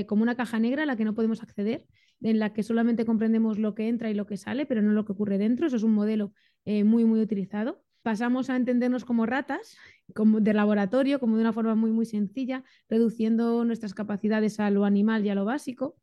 como 0.06 0.23
una 0.23 0.37
caja 0.37 0.59
negra 0.59 0.85
a 0.85 0.87
la 0.87 0.97
que 0.97 1.04
no 1.04 1.14
podemos 1.14 1.42
acceder, 1.42 1.87
en 2.23 2.38
la 2.38 2.52
que 2.52 2.62
solamente 2.62 3.04
comprendemos 3.04 3.59
lo 3.59 3.75
que 3.75 3.88
entra 3.88 4.11
y 4.11 4.14
lo 4.14 4.26
que 4.26 4.37
sale, 4.37 4.66
pero 4.66 4.82
no 4.82 4.92
lo 4.92 5.04
que 5.04 5.12
ocurre 5.12 5.38
dentro. 5.38 5.66
Eso 5.66 5.76
es 5.76 5.82
un 5.82 5.94
modelo 5.94 6.32
eh, 6.64 6.85
muy, 6.85 7.04
muy 7.04 7.20
utilizado 7.20 7.82
pasamos 8.02 8.50
a 8.50 8.56
entendernos 8.56 9.04
como 9.04 9.26
ratas, 9.26 9.76
como 10.14 10.40
de 10.40 10.55
laboratorio, 10.55 11.21
como 11.21 11.37
de 11.37 11.43
una 11.43 11.52
forma 11.52 11.75
muy, 11.75 11.90
muy 11.90 12.07
sencilla, 12.07 12.64
reduciendo 12.88 13.64
nuestras 13.64 13.95
capacidades 13.95 14.61
a 14.61 14.71
lo 14.71 14.85
animal 14.85 15.25
y 15.25 15.31
a 15.31 15.35
lo 15.35 15.45
básico. 15.45 15.97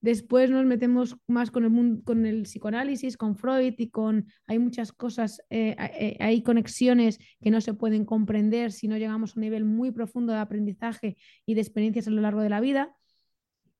Después 0.00 0.50
nos 0.50 0.64
metemos 0.64 1.18
más 1.26 1.50
con 1.50 1.64
el, 1.64 2.02
con 2.04 2.24
el 2.24 2.44
psicoanálisis, 2.44 3.18
con 3.18 3.36
Freud 3.36 3.74
y 3.76 3.90
con... 3.90 4.26
Hay 4.46 4.58
muchas 4.58 4.92
cosas, 4.92 5.42
eh, 5.50 5.76
eh, 5.78 6.16
hay 6.20 6.42
conexiones 6.42 7.18
que 7.42 7.50
no 7.50 7.60
se 7.60 7.74
pueden 7.74 8.06
comprender 8.06 8.72
si 8.72 8.88
no 8.88 8.96
llegamos 8.96 9.32
a 9.32 9.34
un 9.36 9.42
nivel 9.42 9.66
muy 9.66 9.90
profundo 9.90 10.32
de 10.32 10.38
aprendizaje 10.38 11.18
y 11.44 11.54
de 11.54 11.60
experiencias 11.60 12.06
a 12.06 12.10
lo 12.10 12.22
largo 12.22 12.40
de 12.40 12.48
la 12.48 12.60
vida 12.60 12.96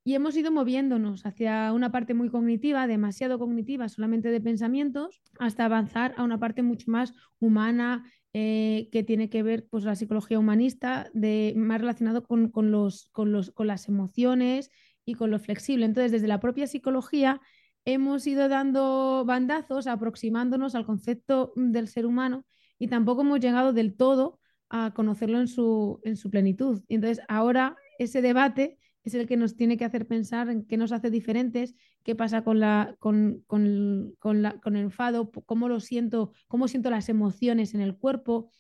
y 0.02 0.14
hemos 0.14 0.36
ido 0.36 0.50
moviéndonos 0.50 1.26
hacia 1.26 1.72
una 1.72 1.92
parte 1.92 2.14
muy 2.14 2.30
cognitiva, 2.30 2.86
demasiado 2.86 3.38
cognitiva, 3.38 3.88
solamente 3.88 4.30
de 4.30 4.40
pensamientos, 4.40 5.22
hasta 5.38 5.66
avanzar 5.66 6.14
a 6.16 6.24
una 6.24 6.38
parte 6.38 6.62
mucho 6.62 6.90
más 6.90 7.12
humana, 7.38 8.04
eh, 8.32 8.88
que 8.92 9.02
tiene 9.02 9.28
que 9.28 9.42
ver 9.42 9.66
pues, 9.68 9.84
la 9.84 9.96
psicología 9.96 10.38
humanista, 10.38 11.10
de, 11.14 11.52
más 11.56 11.80
relacionado 11.80 12.22
con, 12.22 12.52
los, 12.70 13.08
con, 13.12 13.32
los, 13.32 13.50
con 13.50 13.66
las 13.66 13.88
emociones 13.88 14.70
y 15.04 15.14
con 15.14 15.30
lo 15.30 15.38
flexible. 15.38 15.84
Entonces, 15.84 16.12
desde 16.12 16.28
la 16.28 16.40
propia 16.40 16.66
psicología 16.66 17.40
hemos 17.84 18.26
ido 18.26 18.48
dando 18.48 19.24
bandazos, 19.26 19.86
aproximándonos 19.86 20.74
al 20.74 20.86
concepto 20.86 21.52
del 21.56 21.88
ser 21.88 22.06
humano 22.06 22.44
y 22.78 22.88
tampoco 22.88 23.22
hemos 23.22 23.40
llegado 23.40 23.72
del 23.72 23.96
todo 23.96 24.38
a 24.68 24.92
conocerlo 24.94 25.40
en 25.40 25.48
su, 25.48 26.00
en 26.04 26.16
su 26.16 26.30
plenitud. 26.30 26.82
Y 26.88 26.94
entonces, 26.96 27.24
ahora 27.28 27.76
ese 27.98 28.22
debate 28.22 28.78
es 29.04 29.14
el 29.14 29.26
que 29.26 29.36
nos 29.36 29.56
tiene 29.56 29.76
que 29.76 29.84
hacer 29.84 30.06
pensar 30.06 30.48
en 30.50 30.64
qué 30.66 30.76
nos 30.76 30.92
hace 30.92 31.10
diferentes, 31.10 31.74
qué 32.02 32.14
pasa 32.14 32.42
con, 32.44 32.60
la, 32.60 32.96
con, 32.98 33.44
con, 33.46 34.14
la, 34.42 34.60
con 34.60 34.76
el 34.76 34.82
enfado, 34.84 35.30
cómo 35.30 35.68
lo 35.68 35.80
siento, 35.80 36.32
cómo 36.48 36.68
siento 36.68 36.90
las 36.90 37.08
emociones 37.08 37.74
en 37.74 37.80
el 37.80 37.96
cuerpo, 37.96 38.50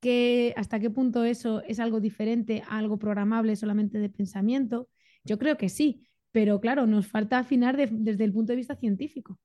qué, 0.00 0.54
hasta 0.56 0.80
qué 0.80 0.90
punto 0.90 1.24
eso 1.24 1.62
es 1.62 1.80
algo 1.80 2.00
diferente 2.00 2.62
a 2.68 2.78
algo 2.78 2.98
programable 2.98 3.56
solamente 3.56 3.98
de 3.98 4.08
pensamiento. 4.08 4.88
Yo 5.24 5.38
creo 5.38 5.56
que 5.56 5.68
sí, 5.68 6.06
pero 6.32 6.60
claro, 6.60 6.86
nos 6.86 7.06
falta 7.06 7.38
afinar 7.38 7.76
desde 7.76 8.24
el 8.24 8.32
punto 8.32 8.52
de 8.52 8.56
vista 8.56 8.76
científico. 8.76 9.38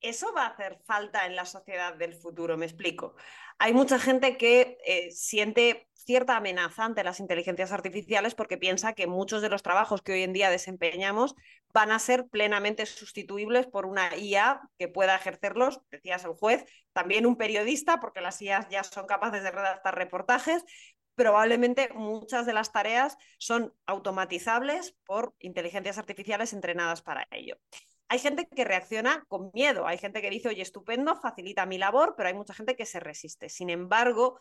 Eso 0.00 0.32
va 0.34 0.44
a 0.44 0.48
hacer 0.50 0.78
falta 0.86 1.26
en 1.26 1.36
la 1.36 1.44
sociedad 1.44 1.94
del 1.94 2.14
futuro, 2.14 2.56
me 2.56 2.66
explico. 2.66 3.16
Hay 3.58 3.72
mucha 3.72 3.98
gente 3.98 4.36
que 4.36 4.78
eh, 4.86 5.10
siente 5.10 5.88
cierta 5.94 6.36
amenaza 6.36 6.84
ante 6.84 7.02
las 7.02 7.18
inteligencias 7.18 7.72
artificiales 7.72 8.34
porque 8.34 8.56
piensa 8.56 8.92
que 8.92 9.08
muchos 9.08 9.42
de 9.42 9.48
los 9.48 9.62
trabajos 9.62 10.02
que 10.02 10.12
hoy 10.12 10.22
en 10.22 10.32
día 10.32 10.50
desempeñamos 10.50 11.34
van 11.74 11.90
a 11.90 11.98
ser 11.98 12.28
plenamente 12.28 12.86
sustituibles 12.86 13.66
por 13.66 13.86
una 13.86 14.16
IA 14.16 14.60
que 14.78 14.88
pueda 14.88 15.16
ejercerlos, 15.16 15.80
decías 15.90 16.24
el 16.24 16.32
juez, 16.32 16.64
también 16.92 17.26
un 17.26 17.36
periodista, 17.36 17.98
porque 17.98 18.20
las 18.20 18.40
IAs 18.40 18.68
ya 18.68 18.84
son 18.84 19.06
capaces 19.06 19.42
de 19.42 19.50
redactar 19.50 19.96
reportajes, 19.96 20.64
probablemente 21.16 21.88
muchas 21.94 22.46
de 22.46 22.52
las 22.52 22.70
tareas 22.70 23.18
son 23.38 23.74
automatizables 23.86 24.94
por 25.04 25.34
inteligencias 25.40 25.98
artificiales 25.98 26.52
entrenadas 26.52 27.02
para 27.02 27.26
ello. 27.32 27.56
Hay 28.08 28.18
gente 28.18 28.46
que 28.46 28.64
reacciona 28.64 29.24
con 29.28 29.50
miedo, 29.52 29.86
hay 29.86 29.98
gente 29.98 30.22
que 30.22 30.30
dice, 30.30 30.48
oye, 30.48 30.62
estupendo, 30.62 31.16
facilita 31.16 31.66
mi 31.66 31.78
labor, 31.78 32.14
pero 32.16 32.28
hay 32.28 32.34
mucha 32.34 32.54
gente 32.54 32.76
que 32.76 32.86
se 32.86 33.00
resiste. 33.00 33.48
Sin 33.48 33.68
embargo, 33.68 34.40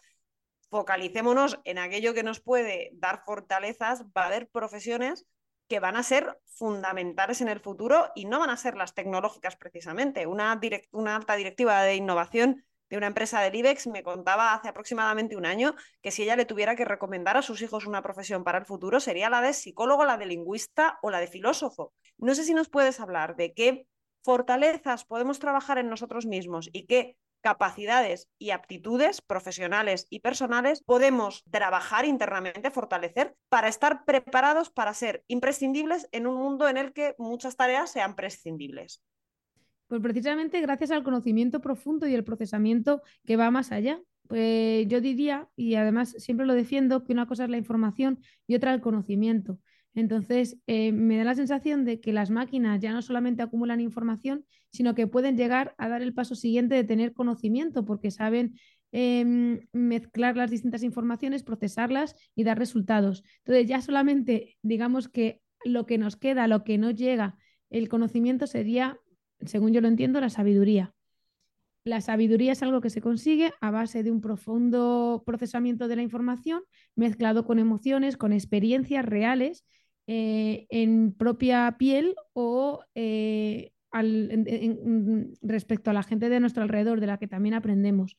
focalicémonos 0.69 1.59
en 1.63 1.79
aquello 1.79 2.13
que 2.13 2.23
nos 2.23 2.41
puede 2.41 2.91
dar 2.93 3.23
fortalezas, 3.25 4.03
va 4.05 4.23
a 4.23 4.27
haber 4.27 4.47
profesiones 4.49 5.25
que 5.67 5.79
van 5.79 5.95
a 5.95 6.03
ser 6.03 6.39
fundamentales 6.45 7.41
en 7.41 7.47
el 7.47 7.59
futuro 7.59 8.11
y 8.15 8.25
no 8.25 8.39
van 8.39 8.51
a 8.51 8.57
ser 8.57 8.75
las 8.75 8.93
tecnológicas 8.93 9.55
precisamente. 9.55 10.27
Una, 10.27 10.59
una 10.91 11.15
alta 11.15 11.35
directiva 11.35 11.81
de 11.81 11.95
innovación 11.95 12.63
de 12.89 12.97
una 12.97 13.07
empresa 13.07 13.41
del 13.41 13.55
IBEX 13.55 13.87
me 13.87 14.03
contaba 14.03 14.53
hace 14.53 14.67
aproximadamente 14.67 15.35
un 15.35 15.45
año 15.45 15.75
que 16.01 16.11
si 16.11 16.23
ella 16.23 16.35
le 16.35 16.45
tuviera 16.45 16.75
que 16.75 16.85
recomendar 16.85 17.37
a 17.37 17.41
sus 17.41 17.61
hijos 17.61 17.85
una 17.85 18.01
profesión 18.01 18.43
para 18.43 18.59
el 18.59 18.65
futuro 18.65 18.99
sería 18.99 19.29
la 19.29 19.41
de 19.41 19.53
psicólogo, 19.53 20.05
la 20.05 20.17
de 20.17 20.25
lingüista 20.25 20.99
o 21.01 21.09
la 21.09 21.19
de 21.19 21.27
filósofo. 21.27 21.93
No 22.17 22.35
sé 22.35 22.43
si 22.43 22.53
nos 22.53 22.69
puedes 22.69 22.99
hablar 22.99 23.35
de 23.35 23.53
qué 23.53 23.87
fortalezas 24.23 25.05
podemos 25.05 25.39
trabajar 25.39 25.77
en 25.77 25.89
nosotros 25.89 26.25
mismos 26.25 26.69
y 26.73 26.85
qué 26.85 27.17
capacidades 27.45 28.27
y 28.39 28.49
aptitudes 28.49 29.21
profesionales 29.21 30.07
y 30.09 30.21
personales 30.21 30.81
podemos 30.81 31.43
trabajar 31.51 32.03
internamente, 32.03 32.71
fortalecer, 32.71 33.35
para 33.49 33.67
estar 33.67 34.03
preparados 34.03 34.71
para 34.71 34.95
ser 34.95 35.23
imprescindibles 35.27 36.09
en 36.11 36.25
un 36.25 36.37
mundo 36.37 36.67
en 36.67 36.77
el 36.77 36.91
que 36.91 37.13
muchas 37.19 37.55
tareas 37.55 37.91
sean 37.91 38.15
prescindibles. 38.15 39.03
Pues 39.87 40.01
precisamente 40.01 40.61
gracias 40.61 40.91
al 40.91 41.03
conocimiento 41.03 41.61
profundo 41.61 42.07
y 42.07 42.13
el 42.13 42.23
procesamiento 42.23 43.01
que 43.25 43.37
va 43.37 43.51
más 43.51 43.71
allá. 43.71 44.01
Pues 44.27 44.87
yo 44.87 45.01
diría, 45.01 45.47
y 45.55 45.75
además 45.75 46.15
siempre 46.17 46.47
lo 46.47 46.53
defiendo, 46.55 47.03
que 47.03 47.13
una 47.13 47.27
cosa 47.27 47.43
es 47.43 47.49
la 47.51 47.57
información 47.57 48.19
y 48.47 48.55
otra 48.55 48.73
el 48.73 48.81
conocimiento. 48.81 49.59
Entonces, 49.93 50.57
eh, 50.67 50.91
me 50.91 51.17
da 51.17 51.23
la 51.23 51.35
sensación 51.35 51.85
de 51.85 52.01
que 52.01 52.11
las 52.11 52.29
máquinas 52.29 52.81
ya 52.81 52.91
no 52.91 53.01
solamente 53.01 53.41
acumulan 53.41 53.79
información, 53.79 54.45
sino 54.71 54.93
que 54.93 55.07
pueden 55.07 55.37
llegar 55.37 55.73
a 55.77 55.87
dar 55.87 56.01
el 56.01 56.13
paso 56.13 56.35
siguiente 56.35 56.75
de 56.75 56.83
tener 56.83 57.13
conocimiento, 57.13 57.85
porque 57.85 58.11
saben 58.11 58.59
em, 58.91 59.67
mezclar 59.71 60.35
las 60.35 60.51
distintas 60.51 60.83
informaciones, 60.83 61.43
procesarlas 61.43 62.15
y 62.35 62.43
dar 62.43 62.57
resultados. 62.57 63.23
Entonces, 63.45 63.67
ya 63.67 63.81
solamente 63.81 64.57
digamos 64.61 65.07
que 65.07 65.41
lo 65.63 65.85
que 65.85 65.97
nos 65.97 66.17
queda, 66.17 66.47
lo 66.47 66.63
que 66.63 66.77
no 66.77 66.91
llega, 66.91 67.37
el 67.69 67.89
conocimiento 67.89 68.47
sería, 68.47 68.99
según 69.45 69.73
yo 69.73 69.81
lo 69.81 69.87
entiendo, 69.87 70.19
la 70.21 70.29
sabiduría. 70.29 70.93
La 71.83 72.01
sabiduría 72.01 72.53
es 72.53 72.63
algo 72.63 72.81
que 72.81 72.89
se 72.89 73.01
consigue 73.01 73.53
a 73.61 73.69
base 73.69 74.01
de 74.01 74.09
un 74.11 74.19
profundo 74.19 75.23
procesamiento 75.25 75.87
de 75.87 75.95
la 75.95 76.01
información 76.01 76.63
mezclado 76.95 77.45
con 77.45 77.59
emociones, 77.59 78.17
con 78.17 78.33
experiencias 78.33 79.05
reales 79.05 79.63
eh, 80.07 80.65
en 80.69 81.13
propia 81.13 81.75
piel 81.77 82.15
o 82.33 82.83
eh, 82.95 83.71
respecto 85.41 85.89
a 85.91 85.93
la 85.93 86.03
gente 86.03 86.29
de 86.29 86.39
nuestro 86.39 86.63
alrededor, 86.63 86.99
de 86.99 87.07
la 87.07 87.17
que 87.17 87.27
también 87.27 87.53
aprendemos. 87.53 88.17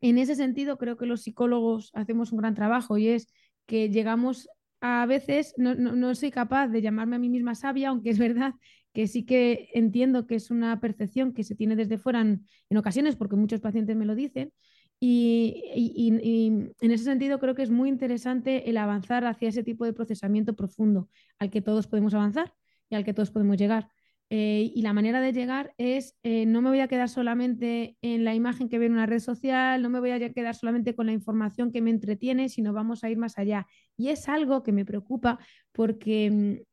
En 0.00 0.18
ese 0.18 0.34
sentido, 0.34 0.78
creo 0.78 0.96
que 0.96 1.06
los 1.06 1.22
psicólogos 1.22 1.90
hacemos 1.94 2.32
un 2.32 2.38
gran 2.38 2.54
trabajo 2.54 2.98
y 2.98 3.08
es 3.08 3.32
que 3.66 3.90
llegamos 3.90 4.48
a 4.80 5.06
veces 5.06 5.54
no, 5.56 6.14
soy 6.14 6.30
capaz 6.30 6.68
de 6.68 6.82
llamarme 6.82 7.16
a 7.16 7.18
mí 7.18 7.28
misma 7.28 7.54
sabia, 7.54 7.88
aunque 7.88 8.10
es 8.10 8.18
verdad 8.18 8.54
que 8.96 9.08
sí 9.08 9.26
que 9.26 9.68
entiendo 9.74 10.26
que 10.26 10.36
es 10.36 10.50
una 10.50 10.80
percepción 10.80 11.34
que 11.34 11.44
se 11.44 11.54
tiene 11.54 11.76
desde 11.76 11.98
fuera 11.98 12.22
en, 12.22 12.46
ocasiones, 12.78 13.14
porque 13.14 13.36
muchos 13.36 13.60
pacientes 13.60 13.94
me 13.94 14.06
lo 14.06 14.14
dicen. 14.14 14.54
Y, 14.98 16.72
en 16.80 16.90
ese 16.90 17.04
sentido 17.04 17.38
creo 17.38 17.54
que 17.54 17.62
es 17.62 17.68
muy 17.68 17.90
interesante 17.90 18.70
el 18.70 18.78
avanzar 18.78 19.26
hacia 19.26 19.50
ese 19.50 19.62
tipo 19.62 19.84
de 19.84 19.92
procesamiento 19.92 20.56
profundo 20.56 21.10
al 21.38 21.50
que 21.50 21.60
todos 21.60 21.88
podemos 21.88 22.14
avanzar 22.14 22.54
y 22.88 22.94
al 22.94 23.04
que 23.04 23.12
todos 23.12 23.30
podemos 23.30 23.58
llegar. 23.58 23.90
Eh, 24.30 24.72
y 24.74 24.80
la 24.80 24.94
manera 24.94 25.20
de 25.20 25.34
llegar 25.34 25.74
es, 25.76 26.16
eh, 26.22 26.46
no 26.46 26.62
me 26.62 26.70
voy 26.70 26.80
a 26.80 26.88
quedar 26.88 27.10
solamente 27.10 27.98
en 28.00 28.24
la 28.24 28.34
imagen 28.34 28.70
que 28.70 28.78
veo 28.78 28.86
en 28.86 28.94
una 28.94 29.04
red 29.04 29.20
social, 29.20 29.82
no 29.82 29.90
me 29.90 30.00
voy 30.00 30.12
a 30.12 30.32
quedar 30.32 30.54
solamente 30.54 30.94
con 30.94 31.04
la 31.04 31.12
información 31.12 31.70
que 31.70 31.82
me 31.82 31.90
entretiene, 31.90 32.48
sino 32.48 32.72
vamos 32.72 33.04
a 33.04 33.10
ir 33.10 33.18
más 33.18 33.36
allá. 33.36 33.66
Y 33.94 34.08
es 34.08 34.26
algo 34.30 34.62
que 34.62 34.72
me 34.72 34.86
preocupa 34.86 35.38
porque 35.72 36.64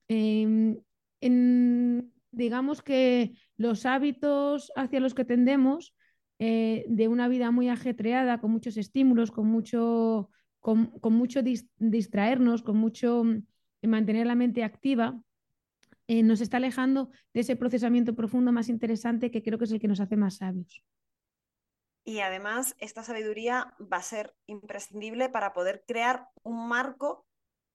em, 1.26 2.12
digamos 2.32 2.82
que 2.82 3.34
los 3.58 3.86
hábitos 3.86 4.72
hacia 4.76 5.00
los 5.00 5.14
que 5.14 5.26
tendemos 5.26 5.96
eh, 6.40 6.86
de 6.88 7.08
una 7.08 7.28
vida 7.28 7.52
muy 7.52 7.70
ajetreada, 7.70 8.42
con 8.42 8.52
muchos 8.52 8.76
estímulos, 8.78 9.32
con 9.32 9.48
mucho, 9.48 10.30
con, 10.60 10.92
mucho 11.04 11.42
distraernos, 11.78 12.64
con 12.64 12.78
mucho 12.78 13.24
mm, 13.24 13.44
mantener 13.84 14.28
la 14.28 14.36
mente 14.36 14.64
activa, 14.64 15.22
eh, 16.08 16.24
nos 16.24 16.42
está 16.42 16.58
alejando 16.58 17.12
de 17.34 17.42
ese 17.42 17.56
procesamiento 17.56 18.14
profundo 18.16 18.52
más 18.52 18.68
interesante 18.68 19.32
que 19.32 19.42
creo 19.42 19.58
que 19.58 19.66
es 19.66 19.72
el 19.72 19.80
que 19.80 19.88
nos 19.88 20.02
hace 20.02 20.18
más 20.18 20.38
sabios. 20.38 20.84
Y 22.06 22.20
además, 22.20 22.76
esta 22.80 23.04
sabiduría 23.04 23.74
va 23.80 23.98
a 23.98 24.02
ser 24.02 24.36
imprescindible 24.46 25.30
para 25.30 25.54
poder 25.54 25.86
crear 25.88 26.28
un 26.44 26.68
marco 26.68 27.26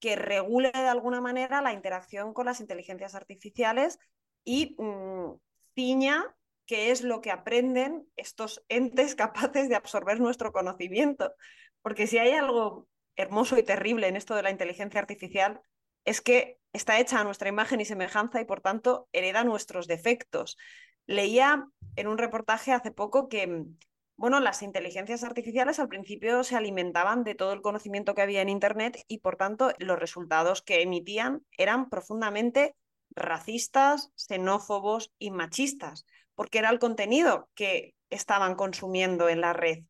que 0.00 0.16
regule 0.16 0.70
de 0.72 0.88
alguna 0.88 1.20
manera 1.20 1.62
la 1.62 1.72
interacción 1.72 2.32
con 2.32 2.46
las 2.46 2.60
inteligencias 2.60 3.14
artificiales 3.14 3.98
y 4.44 4.76
mm, 4.78 5.34
ciña 5.74 6.34
qué 6.66 6.90
es 6.90 7.02
lo 7.02 7.20
que 7.20 7.30
aprenden 7.30 8.06
estos 8.16 8.64
entes 8.68 9.14
capaces 9.16 9.68
de 9.68 9.76
absorber 9.76 10.20
nuestro 10.20 10.52
conocimiento. 10.52 11.34
Porque 11.82 12.06
si 12.06 12.18
hay 12.18 12.32
algo 12.32 12.86
hermoso 13.16 13.58
y 13.58 13.62
terrible 13.62 14.06
en 14.06 14.16
esto 14.16 14.34
de 14.34 14.42
la 14.42 14.50
inteligencia 14.50 15.00
artificial, 15.00 15.60
es 16.04 16.20
que 16.20 16.58
está 16.72 17.00
hecha 17.00 17.20
a 17.20 17.24
nuestra 17.24 17.48
imagen 17.48 17.80
y 17.80 17.84
semejanza 17.84 18.40
y 18.40 18.44
por 18.44 18.60
tanto 18.60 19.08
hereda 19.12 19.44
nuestros 19.44 19.86
defectos. 19.86 20.56
Leía 21.06 21.66
en 21.96 22.06
un 22.06 22.18
reportaje 22.18 22.72
hace 22.72 22.90
poco 22.90 23.28
que 23.28 23.64
bueno, 24.18 24.40
las 24.40 24.62
inteligencias 24.62 25.22
artificiales 25.22 25.78
al 25.78 25.86
principio 25.86 26.42
se 26.42 26.56
alimentaban 26.56 27.22
de 27.22 27.36
todo 27.36 27.52
el 27.52 27.62
conocimiento 27.62 28.16
que 28.16 28.22
había 28.22 28.42
en 28.42 28.48
Internet 28.48 29.04
y 29.06 29.18
por 29.18 29.36
tanto 29.36 29.70
los 29.78 29.96
resultados 29.96 30.60
que 30.60 30.82
emitían 30.82 31.46
eran 31.56 31.88
profundamente 31.88 32.74
racistas, 33.10 34.10
xenófobos 34.16 35.12
y 35.20 35.30
machistas, 35.30 36.04
porque 36.34 36.58
era 36.58 36.70
el 36.70 36.80
contenido 36.80 37.48
que 37.54 37.94
estaban 38.10 38.56
consumiendo 38.56 39.28
en 39.28 39.40
la 39.40 39.52
red. 39.52 39.84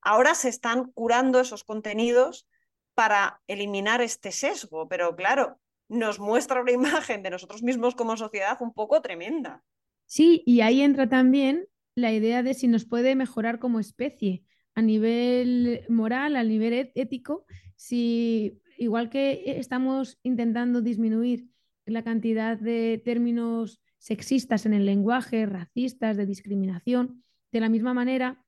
Ahora 0.00 0.36
se 0.36 0.48
están 0.48 0.92
curando 0.92 1.40
esos 1.40 1.64
contenidos 1.64 2.46
para 2.94 3.42
eliminar 3.48 4.02
este 4.02 4.30
sesgo, 4.30 4.88
pero 4.88 5.16
claro, 5.16 5.58
nos 5.88 6.20
muestra 6.20 6.60
una 6.60 6.72
imagen 7.02 7.24
de 7.24 7.30
nosotros 7.30 7.64
mismos 7.64 7.96
como 7.96 8.16
sociedad 8.16 8.56
un 8.60 8.72
poco 8.72 9.02
tremenda. 9.02 9.64
Sí, 10.06 10.44
y 10.46 10.60
ahí 10.60 10.80
entra 10.80 11.08
también 11.08 11.66
la 11.98 12.12
idea 12.12 12.42
de 12.42 12.54
si 12.54 12.68
nos 12.68 12.84
puede 12.84 13.16
mejorar 13.16 13.58
como 13.58 13.80
especie 13.80 14.44
a 14.74 14.82
nivel 14.82 15.82
moral, 15.88 16.36
a 16.36 16.44
nivel 16.44 16.92
ético, 16.94 17.44
si 17.74 18.60
igual 18.76 19.10
que 19.10 19.58
estamos 19.58 20.18
intentando 20.22 20.80
disminuir 20.80 21.48
la 21.84 22.04
cantidad 22.04 22.56
de 22.56 23.02
términos 23.04 23.80
sexistas 23.98 24.66
en 24.66 24.74
el 24.74 24.86
lenguaje, 24.86 25.46
racistas, 25.46 26.16
de 26.16 26.26
discriminación, 26.26 27.24
de 27.50 27.60
la 27.60 27.68
misma 27.68 27.94
manera, 27.94 28.44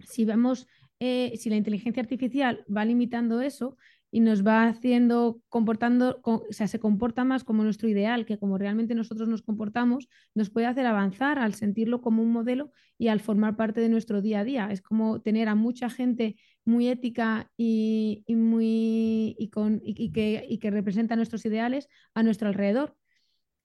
si 0.00 0.24
vemos 0.24 0.66
eh, 0.98 1.32
si 1.36 1.50
la 1.50 1.56
inteligencia 1.56 2.02
artificial 2.02 2.64
va 2.74 2.84
limitando 2.84 3.40
eso 3.40 3.76
y 4.12 4.20
nos 4.20 4.46
va 4.46 4.66
haciendo 4.68 5.40
comportando, 5.48 6.20
o 6.22 6.44
sea, 6.50 6.68
se 6.68 6.78
comporta 6.78 7.24
más 7.24 7.44
como 7.44 7.64
nuestro 7.64 7.88
ideal 7.88 8.26
que 8.26 8.38
como 8.38 8.58
realmente 8.58 8.94
nosotros 8.94 9.26
nos 9.28 9.42
comportamos, 9.42 10.08
nos 10.34 10.50
puede 10.50 10.66
hacer 10.66 10.86
avanzar 10.86 11.38
al 11.38 11.54
sentirlo 11.54 12.02
como 12.02 12.22
un 12.22 12.30
modelo 12.30 12.70
y 12.98 13.08
al 13.08 13.20
formar 13.20 13.56
parte 13.56 13.80
de 13.80 13.88
nuestro 13.88 14.20
día 14.20 14.40
a 14.40 14.44
día. 14.44 14.68
Es 14.70 14.82
como 14.82 15.22
tener 15.22 15.48
a 15.48 15.54
mucha 15.54 15.88
gente 15.88 16.36
muy 16.64 16.88
ética 16.88 17.50
y, 17.56 18.22
muy, 18.28 19.34
y, 19.38 19.48
con, 19.48 19.80
y, 19.82 20.12
que, 20.12 20.46
y 20.48 20.58
que 20.58 20.70
representa 20.70 21.16
nuestros 21.16 21.44
ideales 21.46 21.88
a 22.14 22.22
nuestro 22.22 22.48
alrededor. 22.48 22.94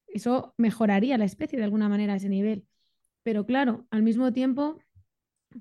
Eso 0.07 0.55
mejoraría 0.57 1.17
la 1.17 1.25
especie 1.25 1.60
de 1.60 1.65
alguna 1.65 1.89
manera 1.89 2.13
a 2.13 2.15
ese 2.15 2.29
nivel. 2.29 2.65
Pero 3.23 3.45
claro, 3.45 3.86
al 3.91 4.01
mismo 4.01 4.31
tiempo 4.31 4.79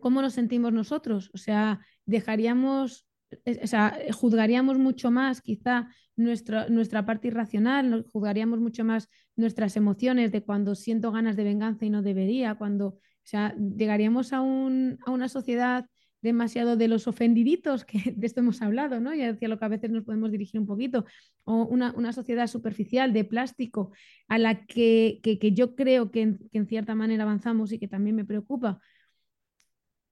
¿cómo 0.01 0.23
nos 0.23 0.35
sentimos 0.35 0.73
nosotros? 0.73 1.31
O 1.35 1.39
sea, 1.39 1.81
dejaríamos, 2.05 3.06
o 3.63 3.67
sea, 3.67 3.99
juzgaríamos 4.13 4.79
mucho 4.79 5.11
más 5.11 5.41
quizá 5.41 5.89
nuestra, 6.17 6.69
nuestra 6.69 7.05
parte 7.05 7.29
irracional, 7.29 8.05
juzgaríamos 8.13 8.61
mucho 8.61 8.85
más 8.85 9.09
nuestras 9.37 9.77
emociones 9.77 10.33
de 10.33 10.43
cuando 10.43 10.75
siento 10.75 11.13
ganas 11.13 11.37
de 11.37 11.45
venganza 11.45 11.85
y 11.85 11.91
no 11.91 12.03
debería, 12.03 12.55
cuando, 12.55 12.87
o 12.89 13.01
sea, 13.23 13.55
llegaríamos 13.57 14.33
a, 14.33 14.41
un, 14.41 14.99
a 15.05 15.11
una 15.11 15.29
sociedad 15.29 15.87
demasiado 16.23 16.77
de 16.77 16.89
los 16.89 17.07
ofendiditos, 17.07 17.85
que 17.85 17.99
de 18.17 18.27
esto 18.27 18.41
hemos 18.41 18.63
hablado, 18.63 19.01
¿no? 19.01 19.15
Y 19.15 19.23
hacia 19.23 19.49
lo 19.49 19.59
que 19.59 19.65
a 19.65 19.69
veces 19.69 19.91
nos 19.91 20.05
podemos 20.05 20.31
dirigir 20.31 20.61
un 20.61 20.67
poquito, 20.67 21.05
o 21.45 21.65
una, 21.65 21.93
una 21.93 22.13
sociedad 22.13 22.47
superficial 22.47 23.13
de 23.13 23.25
plástico 23.25 23.93
a 24.29 24.39
la 24.39 24.67
que, 24.67 25.21
que, 25.23 25.39
que 25.39 25.53
yo 25.53 25.75
creo 25.75 26.11
que 26.11 26.23
en, 26.23 26.39
que 26.51 26.59
en, 26.59 26.67
cierta 26.67 26.95
manera 26.95 27.25
avanzamos 27.25 27.73
y 27.73 27.79
que 27.79 27.89
también 27.89 28.17
me 28.17 28.25
preocupa, 28.25 28.81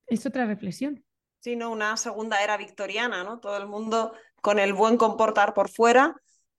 es 0.07 0.27
otra 0.27 0.47
reflexión. 0.47 1.03
Sí, 1.45 1.57
¿no? 1.57 1.71
Una 1.71 1.99
segunda 1.99 2.43
era 2.43 2.57
victoriana, 2.57 3.23
¿no? 3.23 3.39
Todo 3.39 3.59
el 3.59 3.67
mundo 3.67 4.15
con 4.41 4.59
el 4.59 4.73
buen 4.73 4.97
comportar 4.97 5.53
por 5.53 5.69
fuera, 5.69 6.17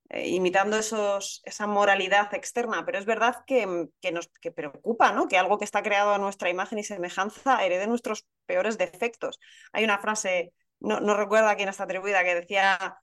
eh, 0.10 0.30
imitando 0.30 0.78
esos, 0.78 1.42
esa 1.44 1.66
moralidad 1.66 2.32
externa. 2.36 2.86
Pero 2.86 3.00
es 3.00 3.06
verdad 3.08 3.38
que, 3.48 3.88
que 4.00 4.12
nos 4.12 4.28
que 4.40 4.52
preocupa, 4.52 5.12
¿no? 5.12 5.28
Que 5.28 5.40
algo 5.40 5.58
que 5.58 5.66
está 5.66 5.82
creado 5.82 6.14
a 6.14 6.20
nuestra 6.20 6.52
imagen 6.52 6.78
y 6.78 6.84
semejanza 6.84 7.66
herede 7.66 7.88
nuestros 7.88 8.28
peores 8.46 8.78
defectos. 8.78 9.40
Hay 9.74 9.84
una 9.84 9.98
frase, 9.98 10.54
no, 10.80 11.00
no 11.00 11.18
recuerdo 11.18 11.48
a 11.48 11.56
quién 11.56 11.70
está 11.70 11.86
atribuida, 11.86 12.24
que 12.24 12.36
decía, 12.36 13.00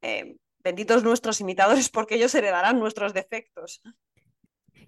eh, 0.00 0.36
benditos 0.60 1.04
nuestros 1.04 1.38
imitadores 1.42 1.90
porque 1.90 2.14
ellos 2.14 2.34
heredarán 2.34 2.78
nuestros 2.78 3.12
defectos. 3.12 3.82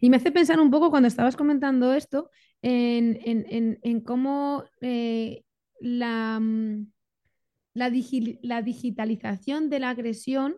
Y 0.00 0.08
me 0.08 0.16
hace 0.16 0.32
pensar 0.32 0.60
un 0.60 0.70
poco 0.70 0.88
cuando 0.88 1.08
estabas 1.08 1.36
comentando 1.36 1.92
esto, 1.92 2.30
en, 2.62 4.02
cómo 4.06 4.64
eh, 4.80 5.44
la, 5.80 6.38
mm, 6.40 6.90
la, 7.74 7.90
digitalización 8.62 9.70
de 9.70 9.78
la 9.78 9.90
agresión 9.90 10.56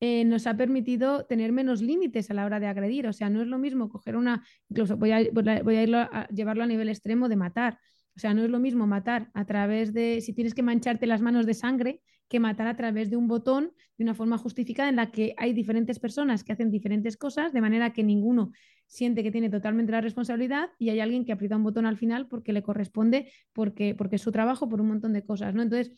eh, 0.00 0.24
nos 0.24 0.46
ha 0.46 0.56
permitido 0.56 1.24
tener 1.26 1.52
menos 1.52 1.80
límites 1.80 2.30
a 2.30 2.34
la 2.34 2.44
hora 2.44 2.60
de 2.60 2.66
agredir. 2.66 3.06
O 3.06 3.12
sea, 3.12 3.30
no 3.30 3.42
es 3.42 3.48
lo 3.48 3.58
mismo 3.58 3.88
coger 3.88 4.16
una, 4.16 4.44
incluso 4.68 4.96
voy 4.96 5.12
a, 5.12 5.20
voy 5.32 5.76
a, 5.76 6.02
a 6.02 6.28
llevarlo 6.28 6.64
a 6.64 6.66
nivel 6.66 6.88
extremo 6.88 7.28
de 7.28 7.36
matar. 7.36 7.78
O 8.16 8.18
sea, 8.18 8.32
no 8.32 8.44
es 8.44 8.50
lo 8.50 8.58
mismo 8.58 8.86
matar 8.86 9.30
a 9.34 9.44
través 9.44 9.92
de, 9.92 10.20
si 10.22 10.32
tienes 10.32 10.54
que 10.54 10.62
mancharte 10.62 11.06
las 11.06 11.20
manos 11.20 11.44
de 11.44 11.54
sangre, 11.54 12.00
que 12.28 12.40
matar 12.40 12.66
a 12.66 12.76
través 12.76 13.10
de 13.10 13.16
un 13.16 13.28
botón 13.28 13.72
de 13.98 14.04
una 14.04 14.14
forma 14.14 14.38
justificada 14.38 14.88
en 14.88 14.96
la 14.96 15.10
que 15.10 15.34
hay 15.36 15.52
diferentes 15.52 15.98
personas 15.98 16.42
que 16.42 16.52
hacen 16.52 16.70
diferentes 16.70 17.16
cosas, 17.16 17.52
de 17.52 17.60
manera 17.60 17.92
que 17.92 18.02
ninguno 18.02 18.52
siente 18.86 19.22
que 19.22 19.30
tiene 19.30 19.50
totalmente 19.50 19.92
la 19.92 20.00
responsabilidad 20.00 20.70
y 20.78 20.90
hay 20.90 21.00
alguien 21.00 21.24
que 21.24 21.32
aprieta 21.32 21.56
un 21.56 21.64
botón 21.64 21.86
al 21.86 21.96
final 21.96 22.28
porque 22.28 22.52
le 22.52 22.62
corresponde, 22.62 23.32
porque, 23.52 23.94
porque 23.94 24.16
es 24.16 24.22
su 24.22 24.32
trabajo, 24.32 24.68
por 24.68 24.80
un 24.80 24.88
montón 24.88 25.12
de 25.12 25.24
cosas. 25.24 25.54
¿no? 25.54 25.62
Entonces, 25.62 25.92